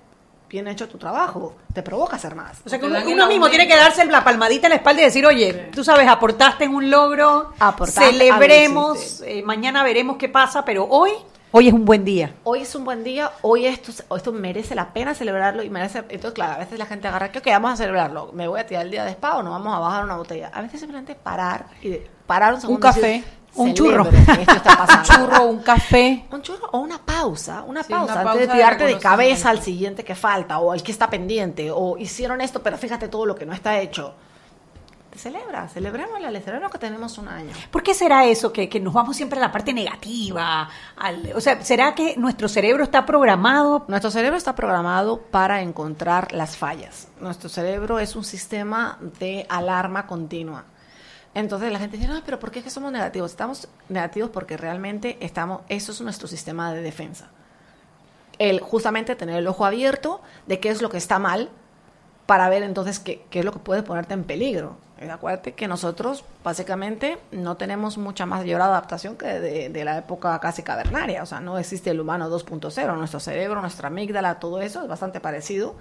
[0.50, 2.60] bien hecho tu trabajo, te provoca hacer más.
[2.65, 5.06] O sea, que uno, uno mismo tiene que darse la palmadita en la espalda y
[5.06, 10.63] decir, oye, tú sabes, aportaste en un logro, Aportaste, celebremos, eh, mañana veremos qué pasa,
[10.63, 11.12] pero hoy,
[11.52, 12.34] hoy es un buen día.
[12.43, 16.00] Hoy es un buen día, hoy esto, esto merece la pena celebrarlo y merece...
[16.10, 18.65] Entonces, claro, a veces la gente agarra que, ok, vamos a celebrarlo, me voy a
[18.67, 20.50] tirar el día de spa o no vamos a bajar una botella.
[20.54, 22.80] A veces simplemente parar y de- parar un segundo.
[22.80, 23.23] y café, decir,
[23.56, 24.06] un churro.
[24.06, 24.98] "Celebre que Esto está pasando.
[25.00, 26.26] Un churro, un café.
[26.32, 29.00] Un churro o una pausa, una Sí, pausa, una antes pausa de de tirarte de,
[29.00, 29.50] cabeza reconocimiento.
[29.50, 33.26] al siguiente que falta, o al que está pendiente, o hicieron esto, pero fíjate todo
[33.26, 34.14] lo que no está hecho.
[35.16, 37.50] celebra, celebremos la celebremos que tenemos un año.
[37.72, 38.54] ¿Por qué será eso?
[38.54, 40.69] Que, que nos vamos siempre a la parte negativa.
[40.96, 43.84] al- o sea, ¿será que nuestro cerebro está programado?
[43.88, 47.08] Nuestro cerebro está programado para encontrar las fallas.
[47.19, 50.65] Nuestro cerebro es un sistema de alarma continua.
[51.38, 53.29] Entonces la gente dice, no, pero ¿por qué es que somos negativos?
[53.29, 57.29] Estamos negativos porque realmente estamos, eso es nuestro sistema de defensa.
[58.40, 61.50] El justamente tener el ojo abierto de qué es lo que está mal
[62.25, 64.77] para ver entonces qué, qué es lo que puede ponerte en peligro.
[65.12, 70.63] Acuérdate que nosotros básicamente no tenemos mucha mayor adaptación que de, de la época casi
[70.63, 71.21] cavernaria.
[71.21, 72.98] O sea, no existe el humano 2.0.
[72.98, 75.75] Nuestro cerebro, nuestra amígdala, todo eso es bastante parecido.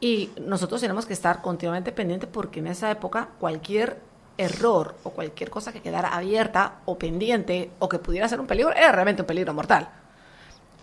[0.00, 5.50] Y nosotros tenemos que estar continuamente pendientes porque en esa época cualquier error o cualquier
[5.50, 9.26] cosa que quedara abierta o pendiente o que pudiera ser un peligro era realmente un
[9.26, 9.88] peligro mortal.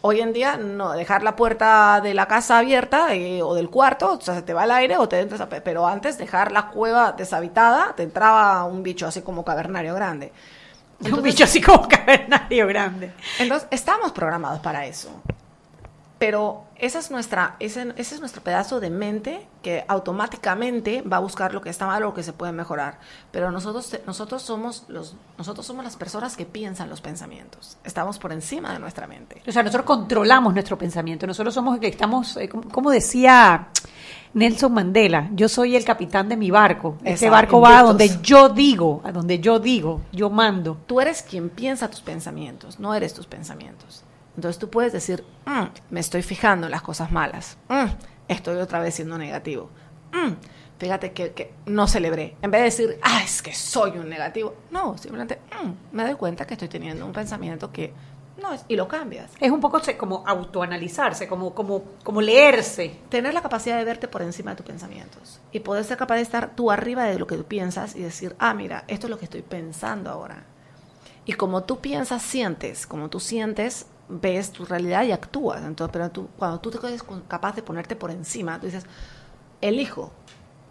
[0.01, 4.13] Hoy en día, no, dejar la puerta de la casa abierta eh, o del cuarto,
[4.13, 6.51] o sea, se te va el aire o te entras a pe- Pero antes, dejar
[6.51, 10.31] la cueva deshabitada, te entraba un bicho así como cavernario grande.
[11.11, 13.11] un bicho así como cavernario grande.
[13.39, 15.09] Entonces, estamos programados para eso.
[16.19, 21.19] Pero esa es nuestra, ese, ese es nuestro pedazo de mente que automáticamente va a
[21.19, 22.99] buscar lo que está mal o lo que se puede mejorar.
[23.31, 27.77] Pero nosotros, nosotros, somos los, nosotros somos las personas que piensan los pensamientos.
[27.83, 29.41] Estamos por encima de nuestra mente.
[29.47, 31.27] O sea, nosotros controlamos nuestro pensamiento.
[31.27, 33.69] Nosotros somos que estamos, eh, como, como decía
[34.33, 36.95] Nelson Mandela, yo soy el capitán de mi barco.
[36.99, 40.77] Este Exacto, barco va a donde yo digo, a donde yo digo, yo mando.
[40.85, 44.03] Tú eres quien piensa tus pensamientos, no eres tus pensamientos.
[44.37, 47.87] Entonces tú puedes decir, "Mm, me estoy fijando en las cosas malas, Mm,
[48.29, 49.69] estoy otra vez siendo negativo.
[50.13, 50.33] Mm,
[50.79, 52.37] fíjate que, que no celebré.
[52.41, 54.53] En vez de decir, ah, es que soy un negativo.
[54.71, 57.91] No, simplemente "Mm, me doy cuenta que estoy teniendo un pensamiento que
[58.41, 59.31] no es, y lo cambias.
[59.39, 62.95] Es un poco como autoanalizarse, como, como, como leerse.
[63.09, 66.21] Tener la capacidad de verte por encima de tus pensamientos y poder ser capaz de
[66.21, 69.17] estar tú arriba de lo que tú piensas y decir, ah, mira, esto es lo
[69.17, 70.43] que estoy pensando ahora.
[71.27, 75.61] Y como tú piensas, sientes, como tú sientes, ves tu realidad y actúas.
[75.61, 78.85] Entonces, pero tú, cuando tú te eres capaz de ponerte por encima, tú dices,
[79.59, 80.13] elijo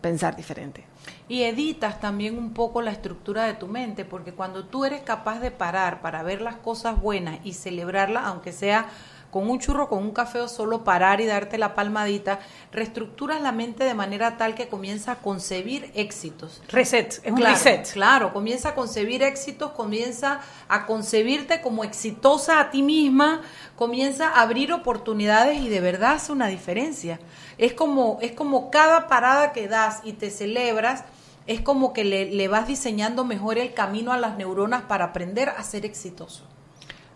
[0.00, 0.86] pensar diferente.
[1.28, 5.40] Y editas también un poco la estructura de tu mente, porque cuando tú eres capaz
[5.40, 8.88] de parar para ver las cosas buenas y celebrarlas, aunque sea
[9.36, 12.40] con un churro, con un café o solo parar y darte la palmadita,
[12.72, 16.62] reestructuras la mente de manera tal que comienza a concebir éxitos.
[16.68, 17.92] Reset, es un Claro, reset.
[17.92, 23.42] Claro, comienza a concebir éxitos, comienza a concebirte como exitosa a ti misma,
[23.76, 27.20] comienza a abrir oportunidades y de verdad hace una diferencia.
[27.58, 31.04] Es como, es como cada parada que das y te celebras,
[31.46, 35.50] es como que le, le vas diseñando mejor el camino a las neuronas para aprender
[35.50, 36.42] a ser exitoso.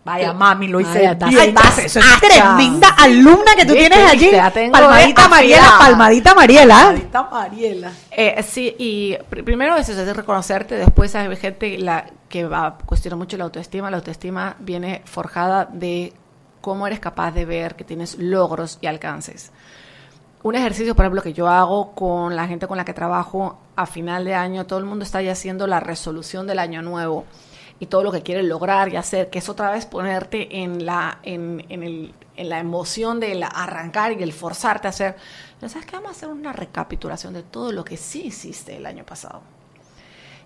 [0.03, 1.49] Vaya, mami, lo hice Vaya, bien.
[1.49, 4.31] estás- estás tremenda alumna que tú Viste, tienes allí.
[4.51, 6.75] tengo Palmadita Mariela, palmadita Mariela.
[6.85, 7.91] Palmadita Mariela.
[8.09, 12.65] Eh, sí, y pr- primero es eso, es reconocerte, después hay gente la, que va
[12.65, 13.91] a cuestionar mucho la autoestima.
[13.91, 16.13] La autoestima viene forjada de
[16.61, 19.51] cómo eres capaz de ver que tienes logros y alcances.
[20.41, 23.85] Un ejercicio, por ejemplo, que yo hago con la gente con la que trabajo a
[23.85, 27.25] final de año, todo el mundo está ya haciendo la resolución del año nuevo
[27.81, 31.17] y todo lo que quiere lograr y hacer, que es otra vez ponerte en la,
[31.23, 35.15] en, en el, en la emoción del arrancar y el forzarte a hacer.
[35.59, 35.95] Pero ¿Sabes qué?
[35.95, 39.41] Vamos a hacer una recapitulación de todo lo que sí hiciste el año pasado.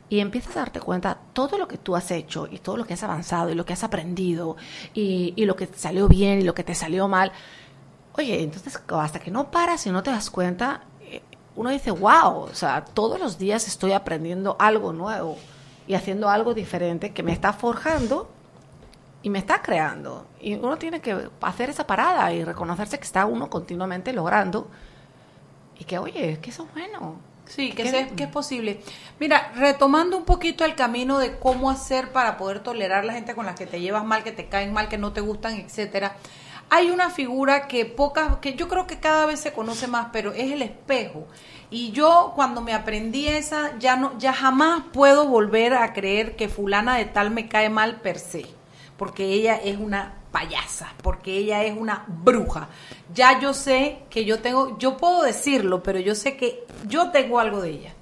[0.07, 2.93] Y empiezas a darte cuenta todo lo que tú has hecho y todo lo que
[2.93, 4.55] has avanzado y lo que has aprendido
[4.93, 7.33] y, y lo que te salió bien y lo que te salió mal.
[8.13, 11.21] Oye, entonces hasta que no paras y no te das cuenta, eh,
[11.57, 15.37] uno dice, wow, o sea, todos los días estoy aprendiendo algo nuevo
[15.87, 18.29] y haciendo algo diferente que me está forjando
[19.21, 20.27] y me está creando.
[20.39, 24.67] Y uno tiene que hacer esa parada y reconocerse que está uno continuamente logrando
[25.79, 27.19] y que, oye, que eso es bueno.
[27.47, 28.81] Sí, que, se- que es posible.
[29.19, 33.45] Mira, retomando un poquito el camino de cómo hacer para poder tolerar la gente con
[33.45, 36.15] la que te llevas mal, que te caen mal, que no te gustan, etcétera.
[36.69, 40.33] Hay una figura que pocas, que yo creo que cada vez se conoce más, pero
[40.33, 41.27] es el espejo.
[41.69, 46.49] Y yo cuando me aprendí esa, ya no, ya jamás puedo volver a creer que
[46.49, 48.45] fulana de tal me cae mal per se,
[48.97, 52.67] porque ella es una payasa, porque ella es una bruja.
[53.13, 57.39] Ya yo sé que yo tengo, yo puedo decirlo, pero yo sé que yo tengo
[57.39, 57.93] algo de ella,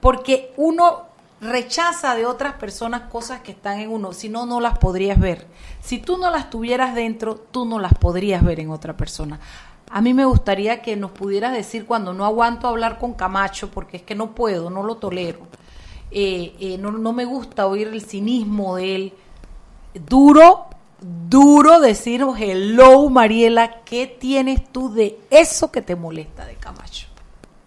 [0.00, 1.06] porque uno
[1.42, 5.46] rechaza de otras personas cosas que están en uno, si no, no las podrías ver.
[5.82, 9.40] Si tú no las tuvieras dentro, tú no las podrías ver en otra persona.
[9.90, 13.98] A mí me gustaría que nos pudieras decir cuando no aguanto hablar con Camacho, porque
[13.98, 15.40] es que no puedo, no lo tolero.
[16.10, 19.12] Eh, eh, no, no me gusta oír el cinismo de él.
[20.08, 20.66] Duro,
[21.00, 27.12] duro decir, hello Mariela, ¿qué tienes tú de eso que te molesta de Camacho?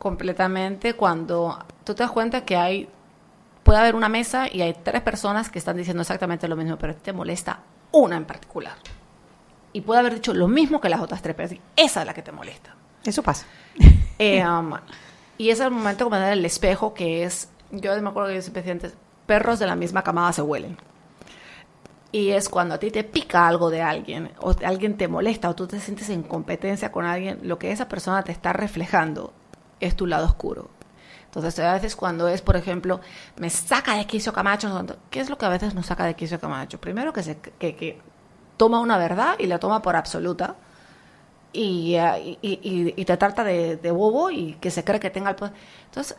[0.06, 2.88] completamente cuando tú te das cuenta que hay
[3.64, 6.96] puede haber una mesa y hay tres personas que están diciendo exactamente lo mismo, pero
[6.96, 7.58] te molesta
[7.96, 8.76] una en particular.
[9.74, 12.22] Y puede haber dicho lo mismo que las otras tres, pero esa es la que
[12.22, 12.76] te molesta.
[13.04, 13.46] Eso pasa.
[14.18, 14.72] Eh, um,
[15.38, 18.42] y es el momento como de el espejo que es, yo me acuerdo que yo
[18.42, 18.94] siempre antes,
[19.26, 20.78] perros de la misma camada se huelen.
[22.14, 25.56] Y es cuando a ti te pica algo de alguien, o alguien te molesta, o
[25.56, 29.34] tú te sientes en competencia con alguien, lo que esa persona te está reflejando
[29.82, 30.70] es tu lado oscuro.
[31.36, 33.02] Entonces, a veces cuando es, por ejemplo,
[33.38, 36.40] me saca de quicio Camacho, ¿qué es lo que a veces nos saca de quicio
[36.40, 36.80] Camacho?
[36.80, 38.00] Primero que, se, que, que
[38.58, 40.56] toma una verdad y la toma por absoluta
[41.52, 45.30] y, eh, y, y, te trata de, de, bobo y que se cree que tenga
[45.30, 45.54] el poder.
[45.86, 46.16] Entonces,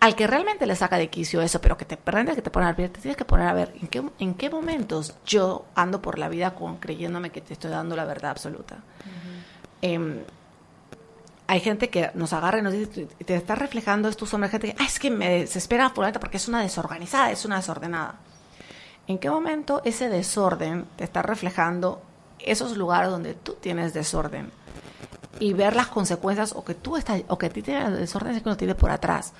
[0.00, 2.66] al que realmente le saca de quicio eso, pero que te prende, que te pone
[2.66, 6.02] al pie, te tienes que poner a ver en qué, en qué momentos yo ando
[6.02, 8.78] por la vida con creyéndome que te estoy dando la verdad absoluta.
[9.80, 10.24] eh,
[11.52, 14.82] hay gente que nos agarra y nos dice, te está reflejando esto sobre gente que,
[14.82, 18.14] es que me desespera fulana porque es una desorganizada, es una desordenada.
[19.06, 22.00] ¿En qué momento ese desorden te está reflejando
[22.38, 24.50] esos lugares donde tú tienes desorden?
[25.40, 28.42] Y ver las consecuencias o que tú estás, o que a ti tienes desorden es
[28.42, 29.34] que uno tiene por atrás.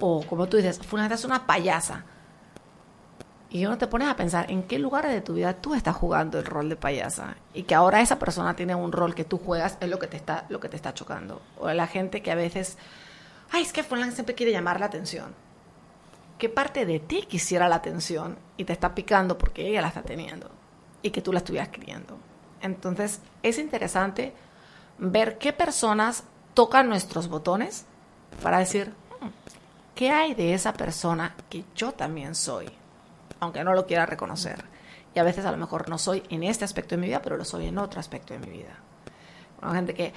[0.00, 2.04] O como tú dices, fulana es una payasa.
[3.48, 6.38] Y uno te pones a pensar en qué lugares de tu vida tú estás jugando
[6.38, 9.78] el rol de payasa y que ahora esa persona tiene un rol que tú juegas
[9.80, 11.40] es lo que te está lo que te está chocando.
[11.58, 12.76] O la gente que a veces
[13.52, 15.32] ay es que fulano siempre quiere llamar la atención
[16.38, 20.02] qué parte de ti quisiera la atención y te está picando porque ella la está
[20.02, 20.50] teniendo
[21.00, 22.18] y que tú la estuvieras queriendo
[22.60, 24.34] entonces es interesante
[24.98, 26.24] ver qué personas
[26.54, 27.86] tocan nuestros botones
[28.42, 29.28] para decir "Hmm,
[29.94, 32.68] qué hay de esa persona que yo también soy
[33.40, 34.64] aunque no lo quiera reconocer.
[35.14, 37.36] Y a veces a lo mejor no soy en este aspecto de mi vida, pero
[37.36, 38.78] lo soy en otro aspecto de mi vida.
[39.62, 40.12] Hay gente que,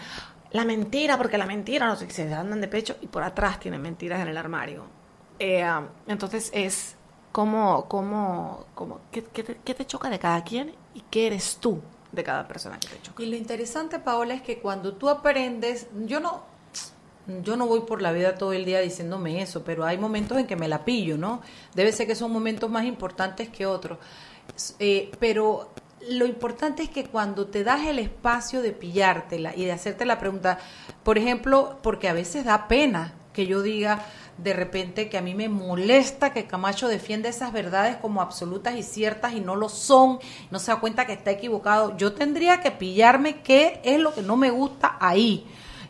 [0.52, 3.82] la mentira, porque la mentira, no sé, se andan de pecho y por atrás tienen
[3.82, 4.84] mentiras en el armario.
[5.38, 5.66] Eh,
[6.08, 6.96] entonces es
[7.32, 11.58] como, como, como ¿qué, qué, te, ¿qué te choca de cada quien y qué eres
[11.58, 13.24] tú de cada persona que te choca?
[13.24, 16.44] Y lo interesante, Paola, es que cuando tú aprendes, yo no,
[17.44, 20.48] yo no voy por la vida todo el día diciéndome eso, pero hay momentos en
[20.48, 21.42] que me la pillo, ¿no?
[21.76, 23.98] Debe ser que son momentos más importantes que otros.
[24.80, 25.72] Eh, pero
[26.10, 30.20] lo importante es que cuando te das el espacio de pillártela y de hacerte la
[30.20, 30.60] pregunta,
[31.04, 34.06] por ejemplo, porque a veces da pena que yo diga
[34.38, 38.84] de repente que a mí me molesta que Camacho defienda esas verdades como absolutas y
[38.84, 40.20] ciertas y no lo son,
[40.50, 41.96] no se da cuenta que está equivocado.
[41.98, 45.46] Yo tendría que pillarme qué es lo que no me gusta ahí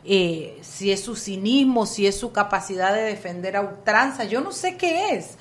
[0.05, 4.51] eh, si es su cinismo, si es su capacidad de defender a ultranza, yo no
[4.51, 5.37] sé qué es.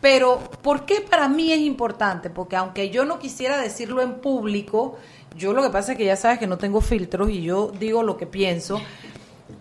[0.00, 2.30] Pero, ¿por qué para mí es importante?
[2.30, 4.96] Porque aunque yo no quisiera decirlo en público,
[5.36, 8.02] yo lo que pasa es que ya sabes que no tengo filtros y yo digo
[8.02, 8.80] lo que pienso.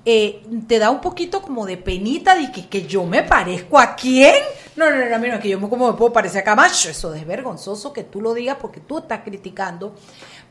[0.06, 3.95] Eh, te da un poquito como de penita de que, que yo me parezco a
[3.95, 4.36] quién.
[4.78, 6.89] No, no, no, mira, que yo como me puedo parecer a Camacho.
[6.89, 9.95] Eso es vergonzoso que tú lo digas porque tú estás criticando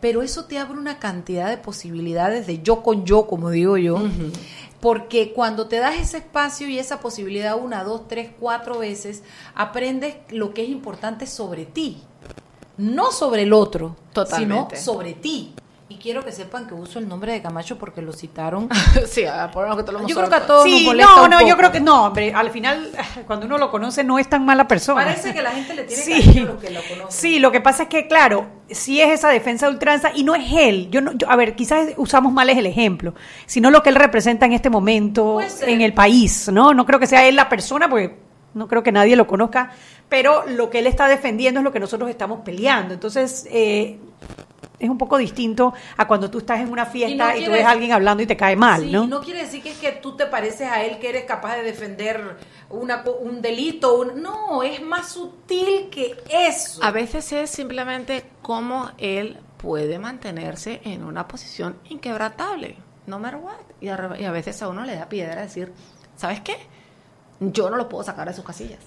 [0.01, 3.95] pero eso te abre una cantidad de posibilidades de yo con yo, como digo yo,
[3.97, 4.33] uh -huh.
[4.81, 9.22] porque cuando te das ese espacio y esa posibilidad una, dos, tres, cuatro veces,
[9.55, 12.03] aprendes lo que es importante sobre ti,
[12.77, 14.77] no sobre el otro, Totalmente.
[14.77, 15.55] sino sobre ti.
[15.89, 18.68] Y quiero que sepan que uso el nombre de Camacho porque lo citaron.
[19.07, 21.24] sí, a por lo que lo Yo creo que a todos sí, nos molesta no,
[21.24, 21.49] un no, poco.
[21.49, 22.91] yo creo que no, hombre, al final,
[23.28, 25.05] cuando uno lo conoce, no es tan mala persona.
[25.05, 26.12] Parece que la gente le tiene Sí.
[26.26, 27.11] cariño a los que lo conocen.
[27.11, 30.34] Sí, lo que pasa es que, claro, sí es esa defensa de ultranza y no
[30.34, 30.89] es él.
[30.91, 33.14] Yo no, yo- a ver, quizás usamos mal es el ejemplo,
[33.47, 36.74] sino lo que él representa en este momento en el país, ¿no?
[36.74, 38.18] No creo que sea él la persona, porque
[38.55, 39.70] no creo que nadie lo conozca,
[40.09, 42.93] pero lo que él está defendiendo es lo que nosotros estamos peleando.
[42.95, 44.01] Entonces, eh,
[44.79, 47.53] es un poco distinto a cuando tú estás en una fiesta y, no tú quiere
[47.55, 49.05] ves a alguien hablando y te cae mal, Sí, ¿no?
[49.05, 51.57] y no quiere decir que es que tú te pareces a él, que eres capaz
[51.57, 52.37] de defender
[52.71, 53.99] una, un delito.
[53.99, 56.83] un- no, es más sutil que eso.
[56.85, 63.55] A veces es simplemente cómo él puede mantenerse en una posición inquebrantable, no matter what.
[63.81, 65.73] Y a, y a veces a uno le da piedra decir,
[66.17, 66.57] ¿sabes qué?
[67.41, 68.81] Yo no lo puedo sacar de sus casillas.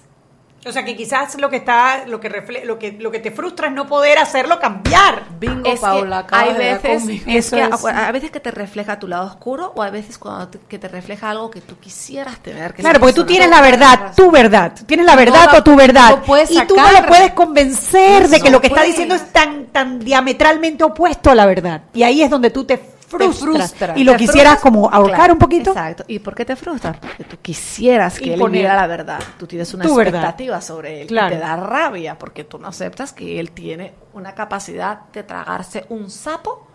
[0.66, 3.30] O sea que quizás lo que está, lo que refle- lo que lo que te
[3.30, 5.22] frustra es no poder hacerlo cambiar.
[5.40, 7.84] Bingo, Es que Paula, acabas hay veces, es Eso que es.
[7.86, 10.78] a, a veces que te refleja tu lado oscuro o a veces cuando te, que
[10.78, 12.74] te refleja algo que tú quisieras tener.
[12.74, 15.62] Que Claro, porque tú tienes la verdad, tu verdad, tienes la No verdad la- o
[15.64, 18.82] tu verdad, no puedes y tú no lo puedes convencer de que lo que está
[18.82, 21.82] diciendo es tan tan diametralmente opuesto a la verdad.
[21.94, 22.78] Y ahí es donde tú te
[23.10, 23.98] frustras, frustra.
[23.98, 25.70] y lo quisieras frustras, como ahorcar claro, un poquito.
[25.70, 26.04] Exacto.
[26.06, 26.96] ¿Y por qué te frustras?
[26.98, 29.20] Porque tú quisieras que él viera la verdad.
[29.38, 30.14] Tú tienes una Tu verdad.
[30.20, 31.08] expectativa sobre él.
[31.08, 31.34] Claro.
[31.34, 35.84] Y te da rabia porque tú no aceptas que él tiene una capacidad de tragarse
[35.88, 36.66] un sapo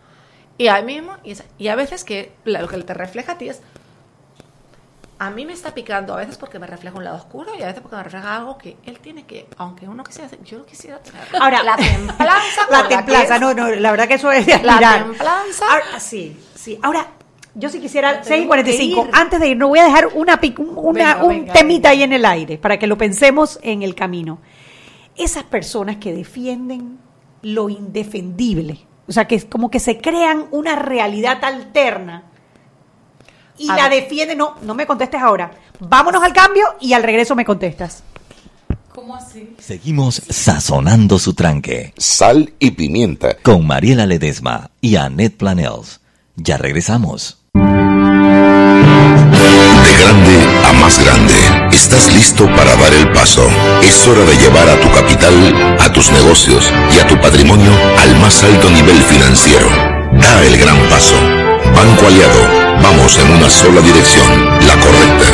[0.58, 1.14] y ahí mismo.
[1.24, 3.62] Y, y a veces que lo que te refleja a ti es.
[5.18, 7.68] A mí me está picando a veces porque me refleja un lado oscuro y a
[7.68, 11.00] veces porque me refleja algo que él tiene que, aunque uno quisiera, hacer- yo quisiera
[11.00, 14.78] tener Ahora, la templanza, La templanza, no, no, la verdad que eso es de La
[14.80, 15.66] templanza.
[15.72, 16.78] Ahora, sí, sí.
[16.82, 17.08] Ahora,
[17.54, 19.16] yo sí quisiera, Tenemos 6 y 45, que ir.
[19.16, 22.12] antes de ir, no voy a dejar una, una- Venga, un venga, temita ahí en
[22.12, 24.40] el aire, para que lo pensemos en el camino.
[25.16, 27.00] Esas personas que defienden
[27.42, 32.24] lo indefendible, o sea, que es como que se crean una realidad alterna
[33.58, 34.04] y A la ver.
[34.04, 35.52] defienden, no, no me contestes ahora.
[35.80, 38.04] Vámonos al cambio y al regreso me contestas.
[38.94, 39.56] ¿Cómo así?
[39.60, 41.94] Seguimos sazonando su tranque.
[41.98, 43.36] Sal y pimienta.
[43.44, 46.00] Con Mariela Ledesma y Annette Planels.
[46.38, 47.38] Ya regresamos.
[47.54, 47.62] De
[50.02, 51.34] grande a más grande,
[51.76, 53.48] estás listo para dar el paso.
[53.84, 58.16] Es hora de llevar a tu capital, a tus negocios y a tu patrimonio al
[58.20, 59.68] más alto nivel financiero.
[60.14, 61.16] Da el gran paso.
[61.74, 65.26] Banco Aliado, vamos en una sola dirección, la correcta.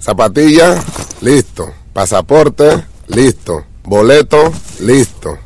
[0.00, 0.82] Zapatilla,
[1.20, 1.72] listo.
[1.92, 3.64] Pasaporte, listo.
[3.82, 5.45] Boleto, listo.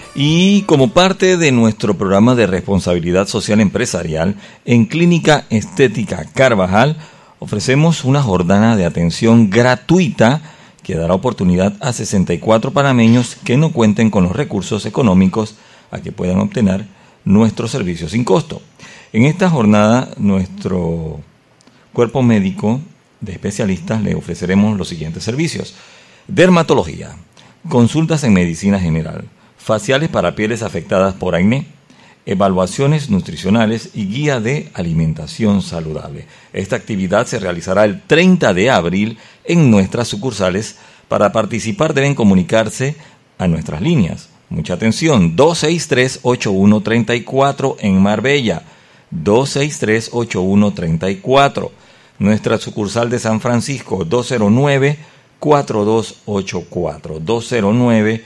[0.13, 4.35] Y como parte de nuestro programa de responsabilidad social empresarial,
[4.65, 6.97] en Clínica Estética Carvajal
[7.39, 10.41] ofrecemos una jornada de atención gratuita
[10.83, 15.55] que dará oportunidad a 64 panameños que no cuenten con los recursos económicos
[15.91, 16.85] a que puedan obtener
[17.23, 18.61] nuestros servicios sin costo.
[19.13, 21.21] En esta jornada, nuestro
[21.93, 22.81] cuerpo médico
[23.21, 25.73] de especialistas le ofreceremos los siguientes servicios.
[26.27, 27.15] Dermatología,
[27.69, 29.25] consultas en medicina general,
[29.61, 31.67] faciales para pieles afectadas por acné,
[32.25, 36.25] evaluaciones nutricionales y guía de alimentación saludable.
[36.53, 40.77] Esta actividad se realizará el 30 de abril en nuestras sucursales.
[41.07, 42.95] Para participar deben comunicarse
[43.37, 44.29] a nuestras líneas.
[44.49, 48.63] Mucha atención, 263-8134 en Marbella,
[49.15, 51.69] 263-8134.
[52.19, 54.97] Nuestra sucursal de San Francisco, 209-4284,
[55.39, 58.21] 209-4284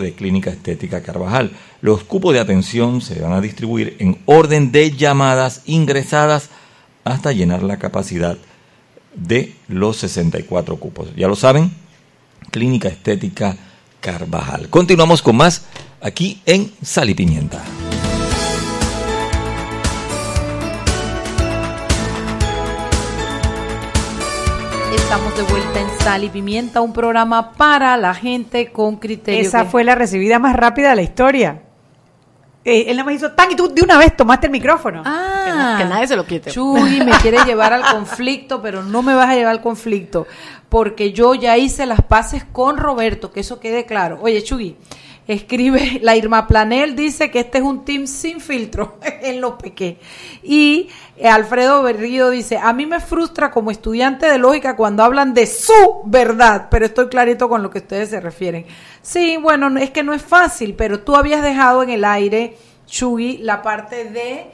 [0.00, 1.50] de Clínica Estética Carvajal.
[1.80, 6.48] Los cupos de atención se van a distribuir en orden de llamadas ingresadas
[7.02, 8.38] hasta llenar la capacidad
[9.16, 11.08] de los 64 cupos.
[11.16, 11.72] Ya lo saben,
[12.52, 13.56] Clínica Estética
[14.00, 14.68] Carvajal.
[14.68, 15.64] Continuamos con más
[16.00, 17.64] aquí en Sal y Pimienta.
[24.94, 29.40] Estamos de vuelta en Sal y Pimienta, un programa para la gente con criterio.
[29.40, 31.62] Esa que- fue la recibida más rápida de la historia.
[32.64, 35.02] Eh, él nada más hizo tan y tú de una vez tomaste el micrófono.
[35.04, 36.50] Ah, Que nadie se lo quite.
[36.50, 40.26] Chuy me quiere llevar al conflicto, pero no me vas a llevar al conflicto,
[40.68, 44.18] porque yo ya hice las paces con Roberto, que eso quede claro.
[44.22, 44.76] Oye, Chuy,
[45.28, 49.98] escribe, la Irma Planel dice que este es un team sin filtro, en lo pequé.
[50.42, 55.34] Y eh, Alfredo Berrío dice, a mí me frustra como estudiante de lógica cuando hablan
[55.34, 58.66] de su verdad, pero estoy clarito con lo que ustedes se refieren.
[59.02, 62.56] Sí, bueno, no- es que no es fácil, pero tú habías dejado en el aire,
[62.86, 64.46] Chuy, la parte de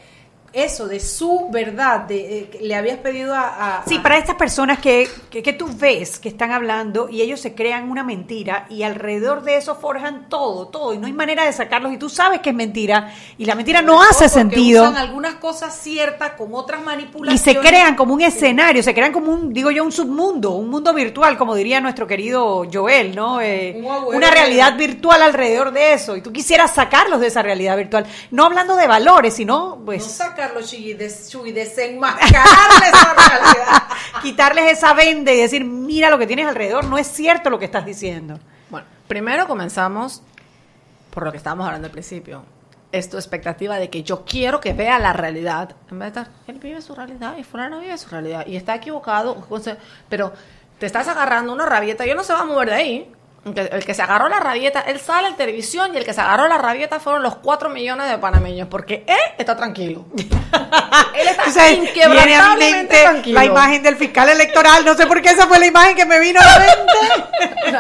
[0.64, 3.78] eso, de su verdad, de, que le habías pedido a...
[3.80, 7.22] a- Sí, a- para estas personas que, que, que tú ves que están hablando y
[7.22, 11.12] ellos se crean una mentira y alrededor de eso forjan todo, todo, y no hay
[11.12, 14.82] manera de sacarlos y tú sabes que es mentira y la mentira no hace sentido.
[14.84, 17.40] Usan algunas cosas ciertas con otras Y manipulaciones.
[17.42, 20.92] se crean como un escenario, se crean como un, digo yo, un submundo, un mundo
[20.92, 23.40] virtual, como diría nuestro querido Joel, ¿no?
[23.40, 26.16] Eh, Un una realidad virtual alrededor de eso.
[26.16, 28.06] Y tú quisieras sacarlos de esa realidad virtual.
[28.30, 33.82] No hablando de valores, sino, pues, No sacarlo, Chuy, des- Chuy, desenmascararle esa realidad.
[34.22, 37.64] quitarles esa venda y decir, mira lo que tienes alrededor, no es cierto lo que
[37.66, 38.38] estás diciendo.
[38.70, 40.22] Bueno, primero comenzamos
[41.10, 42.44] por lo que estábamos hablando al principio.
[42.90, 45.76] Es tu expectativa de que yo quiero que vea la realidad.
[45.90, 48.46] En vez de estar, él vive su realidad y fulano vive su realidad.
[48.46, 49.46] Y está equivocado,
[50.08, 50.32] pero
[50.78, 53.12] te estás agarrando una rabieta y él no se va a mover de ahí.
[53.56, 56.48] El que- se agarró la rabieta, él sale en televisión y el que se agarró
[56.48, 60.04] la rabieta fueron los cuatro millones de panameños, porque él está tranquilo.
[60.16, 63.38] él está O sea, inquebrantablemente mente tranquilo.
[63.40, 66.18] la imagen del fiscal electoral, no sé por qué esa fue la imagen que me
[66.20, 67.78] vino a la mente.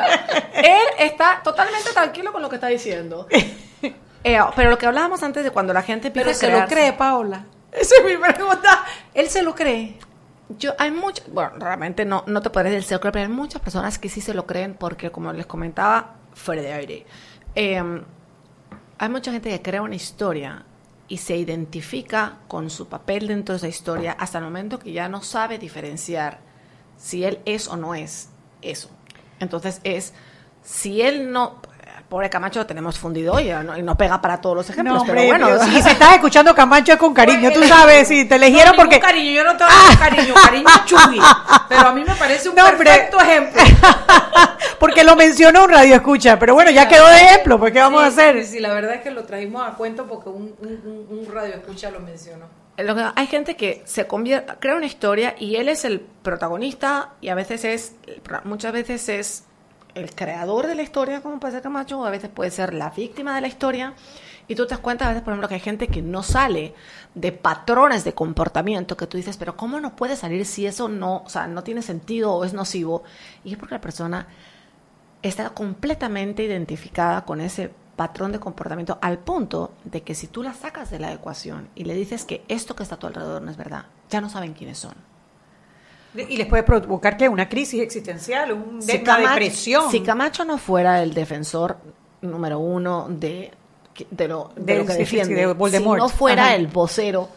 [0.68, 3.26] Él está totalmente tranquilo con lo que está diciendo.
[4.24, 6.66] Eh, pero lo que hablábamos antes de cuando la gente empieza Pero a se lo
[6.68, 7.44] cree, Paola.
[7.70, 8.84] Esa es mi pregunta.
[9.14, 9.96] Él se lo cree.
[10.56, 14.08] Yo, hay muchas, bueno, realmente no, no te podré decir pero hay muchas personas que
[14.08, 17.06] sí se lo creen porque, como les comentaba, fuera de aire,
[17.54, 18.02] eh,
[18.98, 20.64] hay mucha gente que crea una historia
[21.08, 25.08] y se identifica con su papel dentro de esa historia hasta el momento que ya
[25.08, 26.38] no sabe diferenciar
[26.96, 28.30] si él es o no es
[28.60, 28.90] eso.
[29.40, 30.12] Entonces es,
[30.62, 31.62] si él no,
[32.08, 34.96] pobre Camacho lo tenemos fundido hoy y no, y no pega para todos los ejemplos,
[34.98, 35.64] No, pero hombre, bueno.
[35.64, 38.98] si se estás escuchando Camacho es con cariño, tú sabes, si te eligieron No, porque...
[38.98, 41.20] cariño, yo no tengo cariño, cariño Chuy.
[41.68, 42.78] Pero a mí me parece un No, hombre.
[42.84, 43.62] perfecto ejemplo.
[44.78, 48.02] porque lo mencionó un radio escucha, pero bueno, ya quedó de ejemplo, pues ¿qué vamos
[48.02, 48.44] a Sí, hacer?
[48.46, 51.54] Sí, la verdad es que lo trajimos a cuento porque un, un, un- un radio
[51.54, 52.46] escucha lo mencionó.
[53.16, 57.34] Hay gente que se convierte, crea una historia y él es el protagonista y a
[57.34, 57.92] veces es,
[58.44, 59.44] muchas veces es
[59.98, 63.34] el creador de la historia, como puede ser Camacho, a veces puede ser la víctima
[63.34, 63.94] de la historia.
[64.46, 66.74] Y tú te das cuenta a veces, por ejemplo, que hay gente que no sale
[67.14, 71.22] de patrones de comportamiento que tú dices, pero ¿cómo no puede salir si eso no,
[71.24, 73.02] o sea, no tiene sentido o es nocivo?
[73.44, 74.26] Y es porque la persona
[75.20, 80.54] está completamente identificada con ese patrón de comportamiento al punto de que si tú la
[80.54, 83.50] sacas de la ecuación y le dices que esto que está a tu alrededor no
[83.50, 84.94] es verdad, ya no saben quiénes son.
[86.14, 89.90] Y les puede provocar que una crisis existencial, un, Si una Camacho- depresión.
[89.90, 91.76] Si Camacho no fuera el defensor
[92.22, 93.52] número uno de,
[94.10, 96.54] de lo, de Del- lo que sí, sí, sí, defiende, de si no fuera Ajá.
[96.54, 97.28] el vocero,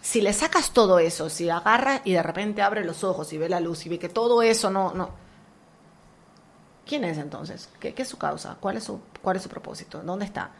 [0.00, 3.48] si le sacas todo eso, si agarra y de repente abre los ojos y ve
[3.48, 4.92] la luz y ve que todo eso no...
[4.94, 5.10] no
[6.86, 7.68] ¿Quién es entonces?
[7.78, 8.56] ¿Qué, qué es su causa?
[8.58, 10.00] ¿Cuál es su, ¿Cuál es su propósito?
[10.02, 10.50] ¿Dónde está?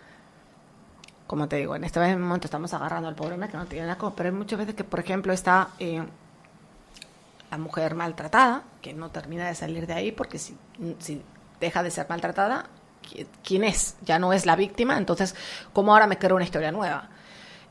[1.27, 4.03] Como te digo, en este momento estamos agarrando al pobre hombre que no tiene que
[4.03, 6.03] ver, pero hay muchas veces que, por ejemplo, está eh,
[7.53, 10.57] la mujer maltratada, que no termina de salir de ahí porque si,
[10.99, 11.21] si
[11.61, 12.65] deja de ser maltratada,
[13.07, 13.95] ¿qui- ¿quién es?
[14.03, 15.35] Ya no es la víctima, entonces,
[15.75, 17.11] ¿cómo ahora me creo una historia nueva?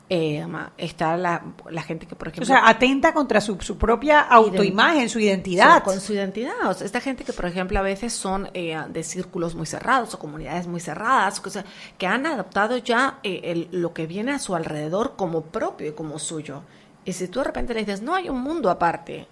[0.08, 0.46] Eh,
[0.78, 2.46] está la, la gente que, por o ejemplo...
[2.46, 5.76] sea, atenta contra su, su propia autoimagen, su identidad.
[5.78, 6.52] Sí, con su identidad.
[6.68, 10.14] O sea, esta gente que, por ejemplo, a veces son eh, de círculos muy cerrados
[10.14, 11.64] o comunidades muy cerradas, o sea,
[11.98, 15.92] que han adoptado ya eh, el- lo que viene a su alrededor como propio y
[15.92, 16.62] como suyo.
[17.04, 19.26] Y si tú de repente le dices, no hay un mundo aparte,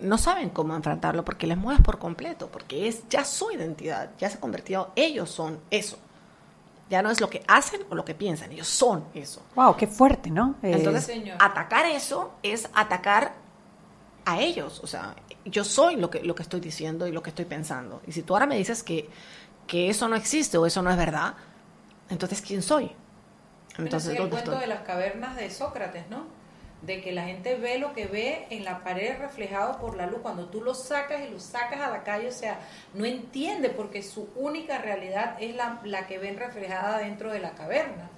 [0.00, 4.30] no saben cómo enfrentarlo porque les mueves por completo, porque es ya su identidad, ya
[4.30, 5.98] se ha convertido, ellos son eso.
[6.90, 9.42] Ya no es lo que hacen o lo que piensan, ellos son eso.
[9.54, 10.54] Wow, qué fuerte, ¿no?
[10.62, 13.34] Eh, Entonces, atacar eso es atacar
[14.24, 14.80] a ellos.
[14.82, 18.00] O sea, yo soy lo que, lo que estoy diciendo y lo que estoy pensando.
[18.06, 19.10] Y si tú ahora me dices que,
[19.66, 21.34] que eso no existe o eso no es verdad,
[22.08, 22.90] entonces ¿quién soy?
[23.76, 24.68] Entonces, el ¿dónde cuento estoy?
[24.68, 26.37] de las cavernas de Sócrates, ¿no?
[26.82, 30.20] De que la gente ve lo que ve en la pared reflejado por la luz.
[30.22, 32.60] Cuando tú lo sacas y lo sacas a la calle, o sea,
[32.94, 37.50] no entiende porque su única realidad es la, la que ven reflejada dentro de la
[37.52, 38.10] caverna.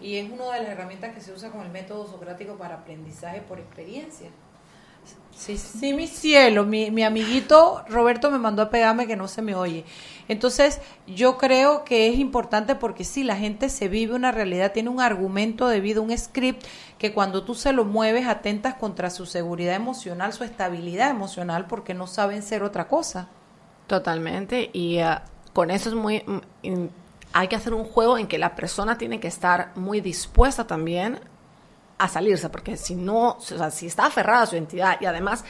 [0.00, 3.42] Y es una de las herramientas que se usa con el método socrático para aprendizaje
[3.42, 4.30] por experiencia.
[5.34, 9.40] Sí, sí, mi cielo, mi, mi amiguito Roberto me mandó a pegarme que no se
[9.40, 9.84] me oye.
[10.30, 14.88] Entonces, yo creo que es importante porque sí, la gente se vive una realidad, tiene
[14.88, 16.64] un argumento de vida, un script,
[16.98, 21.94] que cuando tú se lo mueves, atentas contra su seguridad emocional, su estabilidad emocional, porque
[21.94, 23.26] no saben ser otra cosa.
[23.88, 24.70] Totalmente.
[24.72, 25.18] Y eh,
[25.52, 26.22] con eso es muy...
[26.24, 26.84] mm,
[27.32, 31.18] hay que hacer un juego en que la persona tiene que estar muy dispuesta también
[31.98, 35.44] a salirse, porque si no, o sea, si está aferrada a su identidad y además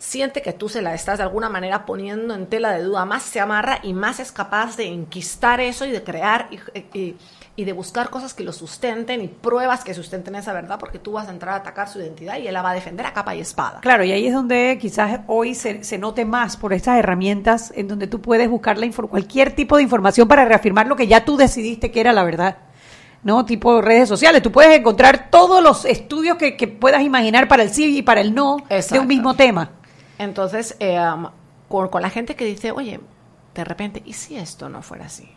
[0.00, 3.22] siente que tú se la estás de alguna manera poniendo en tela de duda, más
[3.22, 7.16] se amarra y más es capaz de enquistar eso y de crear y, y-
[7.56, 11.12] y de buscar cosas que lo sustenten y pruebas que sustenten esa verdad, porque tú
[11.12, 13.34] vas a entrar a atacar su identidad y él la va a defender a capa
[13.34, 13.80] y espada.
[13.82, 17.86] Claro, y ahí es donde quizás hoy se, se note más por estas herramientas en
[17.88, 21.36] donde tú puedes buscar la cualquier tipo de información para reafirmar lo que ya tú
[21.36, 22.56] decidiste que era la verdad.
[23.22, 23.44] ¿No?
[23.44, 24.40] Tipo redes sociales.
[24.42, 28.22] Tú puedes encontrar todos los estudios que, que puedas imaginar para el sí y para
[28.22, 28.56] el no
[28.94, 29.72] de un mismo tema.
[30.20, 31.30] Entonces, eh, um,
[31.66, 33.00] con, con la gente que dice, oye,
[33.54, 35.32] de repente, ¿y si esto no fuera así?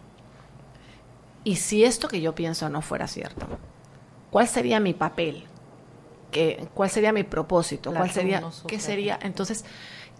[1.45, 3.47] ¿Y si esto que yo pienso no fuera cierto?
[4.29, 5.45] ¿Cuál sería mi papel?
[6.31, 7.93] ¿Qué, ¿Cuál sería mi propósito?
[7.93, 9.17] ¿Cuál sería, ¿Qué sería?
[9.21, 9.63] Entonces,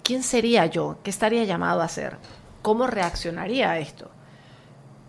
[0.01, 0.95] ¿quién sería yo?
[1.03, 2.15] ¿Qué estaría llamado a hacer?
[2.61, 4.11] ¿Cómo reaccionaría a esto?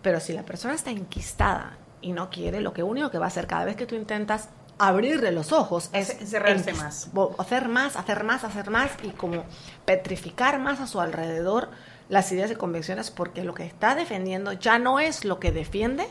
[0.01, 3.29] Pero si la persona está enquistada y no quiere, lo que único que va a
[3.29, 7.09] hacer cada vez que tú intentas abrirle los ojos es Encerrarse enquis- más.
[7.37, 9.43] hacer más, hacer más, hacer más y como
[9.85, 11.69] petrificar más a su alrededor
[12.09, 16.05] las ideas y convicciones porque lo que está defendiendo ya no es lo que defiende,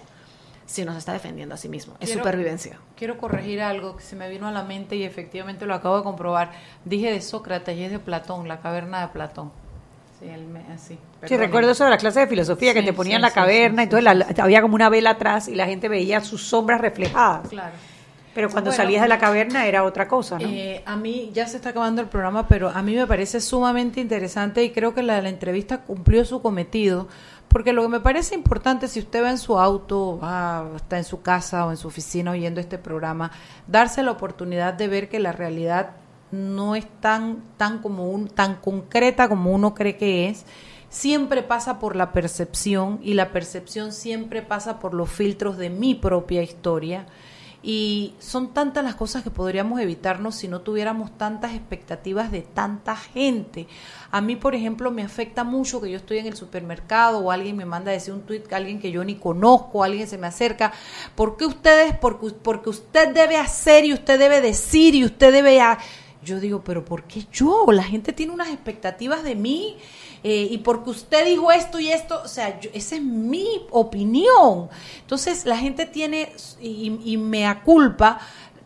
[0.66, 1.94] sino se está defendiendo a sí mismo.
[2.00, 2.78] Es Quiero- supervivencia.
[2.96, 6.02] Quiero corregir algo que se me vino a la mente y efectivamente lo acabo de
[6.02, 6.52] comprobar.
[6.84, 9.52] Dije de Sócrates y es de Platón, la caverna de Platón.
[10.18, 10.98] Sí, me- así.
[11.26, 13.86] Sí, recuerdo eso de la clase de filosofía que te ponían sí, la caverna sí,
[13.86, 16.80] y todo, la- la- había como una vela atrás y la gente veía sus sombras
[16.80, 17.48] reflejadas.
[17.48, 17.74] Claro.
[18.34, 20.48] Pero cuando Bueno, salías de la caverna era otra cosa, ¿no?
[20.48, 24.00] Eh, a mí ya se está acabando el programa, pero a mí me parece sumamente
[24.00, 27.08] interesante y creo que la, la entrevista cumplió su cometido,
[27.48, 31.04] porque lo que me parece importante, si usted va en su auto, va, está en
[31.04, 33.30] su casa o en su oficina oyendo este programa,
[33.68, 35.92] darse la oportunidad de ver que la realidad
[36.32, 40.44] no es tan, tan, como un, tan concreta como uno cree que es.
[40.88, 45.94] Siempre pasa por la percepción y la percepción siempre pasa por los filtros de mi
[45.94, 47.06] propia historia.
[47.66, 52.94] Y son tantas las cosas que podríamos evitarnos si no tuviéramos tantas expectativas de tanta
[52.94, 53.66] gente.
[54.10, 57.56] A mí, por ejemplo, me afecta mucho que yo estoy en el supermercado o alguien
[57.56, 60.74] me manda a decir un tweet alguien que yo ni conozco, alguien se me acerca.
[61.14, 61.96] ¿Por qué ustedes?
[61.96, 65.58] Porque, porque usted debe hacer y usted debe decir y usted debe...
[65.62, 65.78] a-".
[66.22, 67.64] Yo digo, pero ¿por qué yo?
[67.72, 69.78] La gente tiene unas expectativas de mí
[70.24, 74.68] eh, y porque usted dijo esto y esto, o sea, yo- esa es mi opinión.
[75.02, 78.18] Entonces la gente tiene, y, y me aculpa,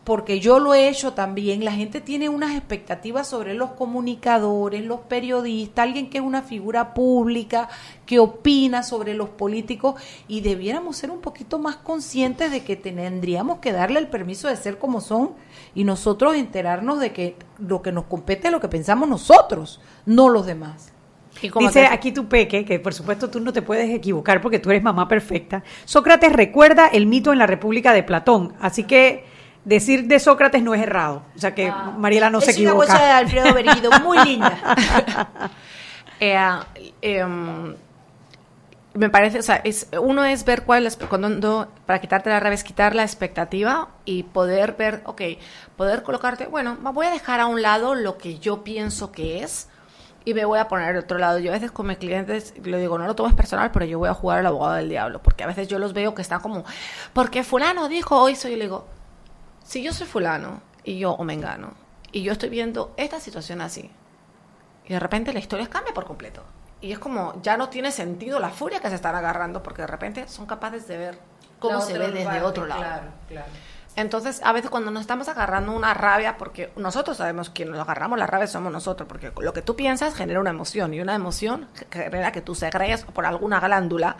[0.05, 5.01] porque yo lo he hecho también, la gente tiene unas expectativas sobre los comunicadores, los
[5.01, 7.69] periodistas, alguien que es una figura pública,
[8.07, 13.59] que opina sobre los políticos y debiéramos ser un poquito más conscientes de que tendríamos
[13.59, 15.33] que darle el permiso de ser como son
[15.75, 20.29] y nosotros enterarnos de que lo que nos compete es lo que pensamos nosotros, no
[20.29, 20.91] los demás.
[21.41, 24.83] Dice aquí tu peque, que por supuesto tú no te puedes equivocar porque tú eres
[24.83, 25.63] mamá perfecta.
[25.85, 29.23] Sócrates recuerda el mito en la República de Platón, así que
[29.65, 31.23] decir de Sócrates no es errado.
[31.35, 32.51] O sea que Mariela no se Ah.
[32.51, 32.87] es una equivoca.
[32.87, 34.57] cosa de Alfredo Berguido, muy linda.
[36.21, 36.37] Eh,
[37.01, 37.75] em,
[38.93, 42.55] me parece, o sea, es, uno es ver cuál es, cuando, para quitarte la rabia
[42.55, 45.21] es quitar la expectativa y poder ver, ok,
[45.77, 49.69] poder colocarte, bueno, voy a dejar a un lado lo que yo pienso que es
[50.25, 51.39] y me voy a poner de otro lado.
[51.39, 54.09] Yo a veces con mis clientes le digo, no lo tomes personal, pero yo voy
[54.09, 56.63] a jugar al abogado del diablo, porque a veces yo los veo que están como,
[57.13, 58.87] porque fulano dijo hoy soy, y le digo,
[59.63, 61.73] si yo soy fulano y yo o mengano
[62.11, 63.91] y yo estoy viendo esta situación así
[64.85, 66.43] y de repente la historia cambia por completo
[66.81, 69.87] y es como ya no tiene sentido la furia que se están agarrando porque de
[69.87, 71.19] repente son capaces de ver
[71.59, 73.51] cómo La se ve desde parte, otro lado Claro, claro.
[73.99, 78.17] Entonces a veces cuando nos estamos agarrando una rabia porque nosotros sabemos que nos agarramos
[78.17, 81.67] la rabia somos nosotros porque lo que tú piensas genera una emoción y una emoción
[81.91, 84.15] genera que tú segregues por alguna glándula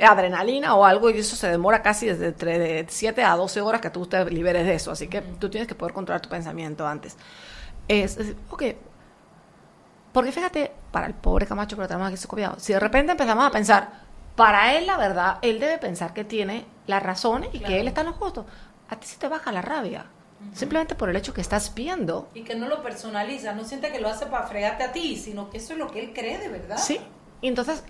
[0.00, 3.80] adrenalina o algo y eso se demora casi desde entre de 7 a 12 horas
[3.80, 4.90] que tú te liberes de eso.
[4.90, 7.16] Así que tú tienes que poder controlar tu pensamiento antes.
[7.88, 8.62] Es, es ok.
[10.12, 13.44] Porque fíjate, para el pobre Camacho que lo tenemos aquí copiado, si de repente empezamos
[13.44, 17.80] a pensar, para él la verdad, él debe pensar que tiene las razones y que
[17.80, 18.46] él está en lo justo,
[18.88, 20.06] a ti se te baja la rabia.
[20.52, 22.28] Simplemente por el hecho que estás viendo.
[22.34, 25.48] Y que no lo personaliza, no siente que lo hace para fregarte a ti, sino
[25.48, 26.76] que eso es lo que él cree de verdad.
[26.76, 27.00] Sí.
[27.40, 27.82] Y entonces,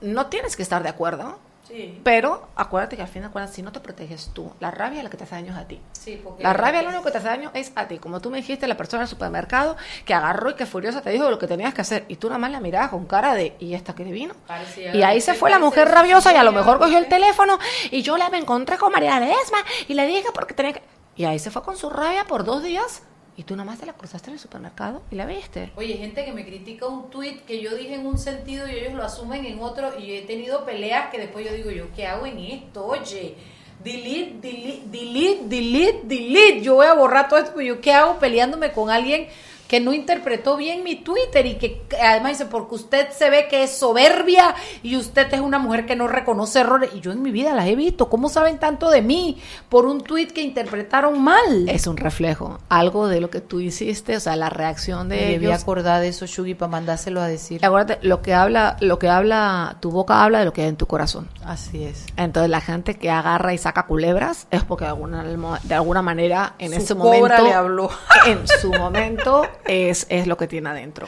[0.00, 1.38] no tienes que estar de acuerdo.
[1.66, 2.00] Sí.
[2.04, 5.04] Pero acuérdate que al fin de cuentas, si no te proteges tú, la rabia es
[5.04, 5.80] la que te hace daño es a ti.
[5.92, 7.98] Sí, porque La rabia lo único que te hace daño es a ti.
[7.98, 11.30] Como tú me dijiste, la persona del supermercado que agarró y que furiosa te dijo
[11.30, 12.04] lo que tenías que hacer.
[12.08, 14.34] Y tú nada más la mirabas con cara de, ¿y esta que vino?
[14.46, 17.58] Parecía- Y ahí se fue la mujer rabiosa y a lo mejor cogió el teléfono
[17.90, 19.58] y yo la me encontré con María Ledesma
[19.88, 20.82] y le dije porque tenía que...
[21.16, 23.02] Y ahí se fue con su rabia por dos días
[23.36, 25.72] y tú nada más te la cruzaste en el supermercado y la viste.
[25.76, 28.92] Oye, gente que me critica un tweet que yo dije en un sentido y ellos
[28.94, 32.26] lo asumen en otro y he tenido peleas que después yo digo, ¿yo qué hago
[32.26, 32.86] en esto?
[32.86, 33.34] Oye,
[33.82, 36.60] delete, delete, delete, delete, delete.
[36.62, 39.28] Yo voy a borrar todo esto, pero yo qué hago peleándome con alguien
[39.68, 43.62] que no interpretó bien mi Twitter y que además dice, porque usted se ve que
[43.64, 46.90] es soberbia y usted es una mujer que no reconoce errores.
[46.94, 48.08] Y yo en mi vida las he visto.
[48.10, 49.38] ¿Cómo saben tanto de mí?
[49.68, 51.68] Por un tweet que interpretaron mal.
[51.68, 55.22] Es un reflejo, algo de lo que tú hiciste, o sea, la reacción de Me
[55.32, 55.62] debí ellos.
[55.62, 57.64] acordar de eso, Shugi, para mandárselo a decir.
[57.64, 60.76] Acuérdate, lo que habla, lo que habla, tu boca habla de lo que hay en
[60.76, 61.28] tu corazón.
[61.44, 62.04] Así es.
[62.16, 65.24] Entonces la gente que agarra y saca culebras es porque de alguna,
[65.62, 67.90] de alguna manera en Su ese momento le habló.
[68.26, 71.06] en su momento es, es lo que tiene adentro.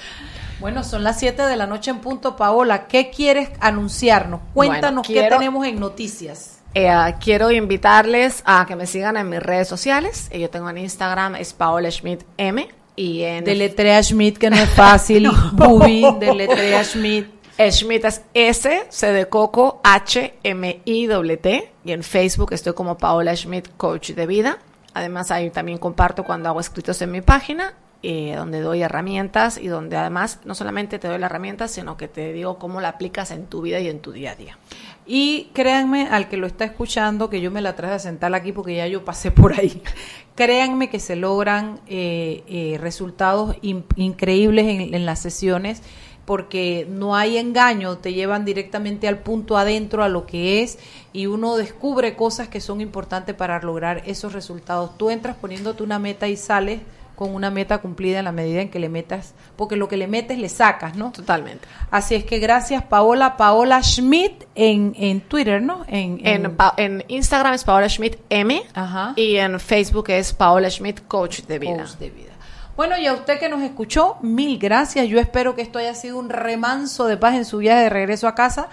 [0.60, 2.86] Bueno, son las 7 de la noche en punto, Paola.
[2.86, 4.40] ¿Qué quieres anunciarnos?
[4.54, 6.60] Cuéntanos Bueno, qué tenemos en noticias.
[6.74, 6.90] Eh,
[7.22, 10.28] quiero invitarles a que me sigan en mis redes sociales.
[10.30, 12.68] Eh, Yo tengo en Instagram, es Paola Schmidt M.
[12.96, 15.30] Y en Deletrea Schmidt, que no es fácil.
[15.52, 17.28] Bubi, deletrea Schmidt.
[17.70, 21.72] Schmidt es S, C de Coco, H, M, I, W, T.
[21.84, 24.58] Y en Facebook estoy como Paola Schmidt, coach de vida.
[24.92, 29.68] Además, ahí también comparto cuando hago escritos en mi página, eh, donde doy herramientas y
[29.68, 33.30] donde además no solamente te doy la herramienta, sino que te digo cómo la aplicas
[33.30, 34.58] en tu vida y en tu día a día.
[35.06, 38.52] Y créanme, al que lo está escuchando, que yo me la traje a sentar aquí
[38.52, 39.82] porque ya yo pasé por ahí.
[40.34, 45.82] Créanme que se logran eh, eh, resultados in- increíbles en, en las sesiones
[46.26, 50.76] porque no hay engaño, te llevan directamente al punto adentro, a lo que es,
[51.12, 54.98] y uno descubre cosas que son importantes para lograr esos resultados.
[54.98, 56.80] Tú entras poniéndote una meta y sales
[57.16, 60.06] con una meta cumplida en la medida en que le metas, porque lo que le
[60.06, 61.10] metes le sacas, ¿no?
[61.12, 61.66] Totalmente.
[61.90, 65.84] Así es que gracias Paola, Paola Schmidt en, en Twitter, ¿no?
[65.88, 68.62] En, En, Pa- en Instagram es Paola Schmidt M.
[68.74, 69.14] Ajá.
[69.16, 71.78] Y en Facebook es Paola Schmidt, coach de vida.
[71.78, 72.32] Coach de vida.
[72.76, 75.08] Bueno, y a usted que nos escuchó, mil gracias.
[75.08, 78.28] Yo espero que esto haya sido un remanso de paz en su viaje de regreso
[78.28, 78.68] a casa.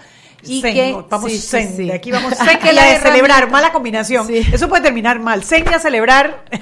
[0.46, 1.86] Y Zen, que vamos sí, zen, sí.
[1.86, 4.26] de aquí vamos Que zen y las a celebrar, mala combinación.
[4.30, 6.44] Eso puede terminar mal, zen y a celebrar.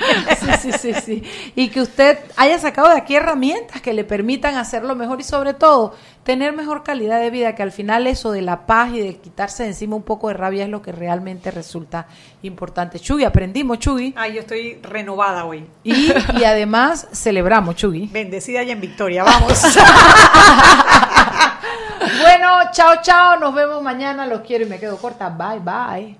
[0.43, 1.23] Sí, sí, sí, sí.
[1.55, 5.55] Y que usted haya sacado de aquí herramientas que le permitan hacerlo mejor y sobre
[5.55, 9.17] todo tener mejor calidad de vida, que al final eso de la paz y de
[9.17, 12.07] quitarse de encima un poco de rabia es lo que realmente resulta
[12.43, 12.99] importante.
[12.99, 14.15] Chugui, aprendimos, Chugui.
[14.17, 15.67] Ay, yo estoy renovada hoy.
[15.85, 18.09] Y, y además celebramos, Chugui.
[18.13, 19.63] Bendecida y en victoria, vamos.
[22.21, 23.39] Bueno, chao, chao.
[23.39, 24.27] Nos vemos mañana.
[24.27, 25.29] Los quiero y me quedo corta.
[25.29, 26.17] Bye, bye.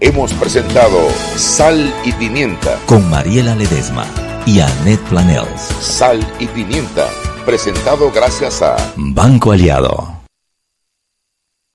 [0.00, 2.78] Hemos presentado Sal y Pimienta.
[2.86, 4.06] Con Mariela Ledesma
[4.46, 5.60] y Annette Planels.
[5.80, 7.06] Sal y Pimienta.
[7.44, 10.13] Presentado gracias a Banco Aliado.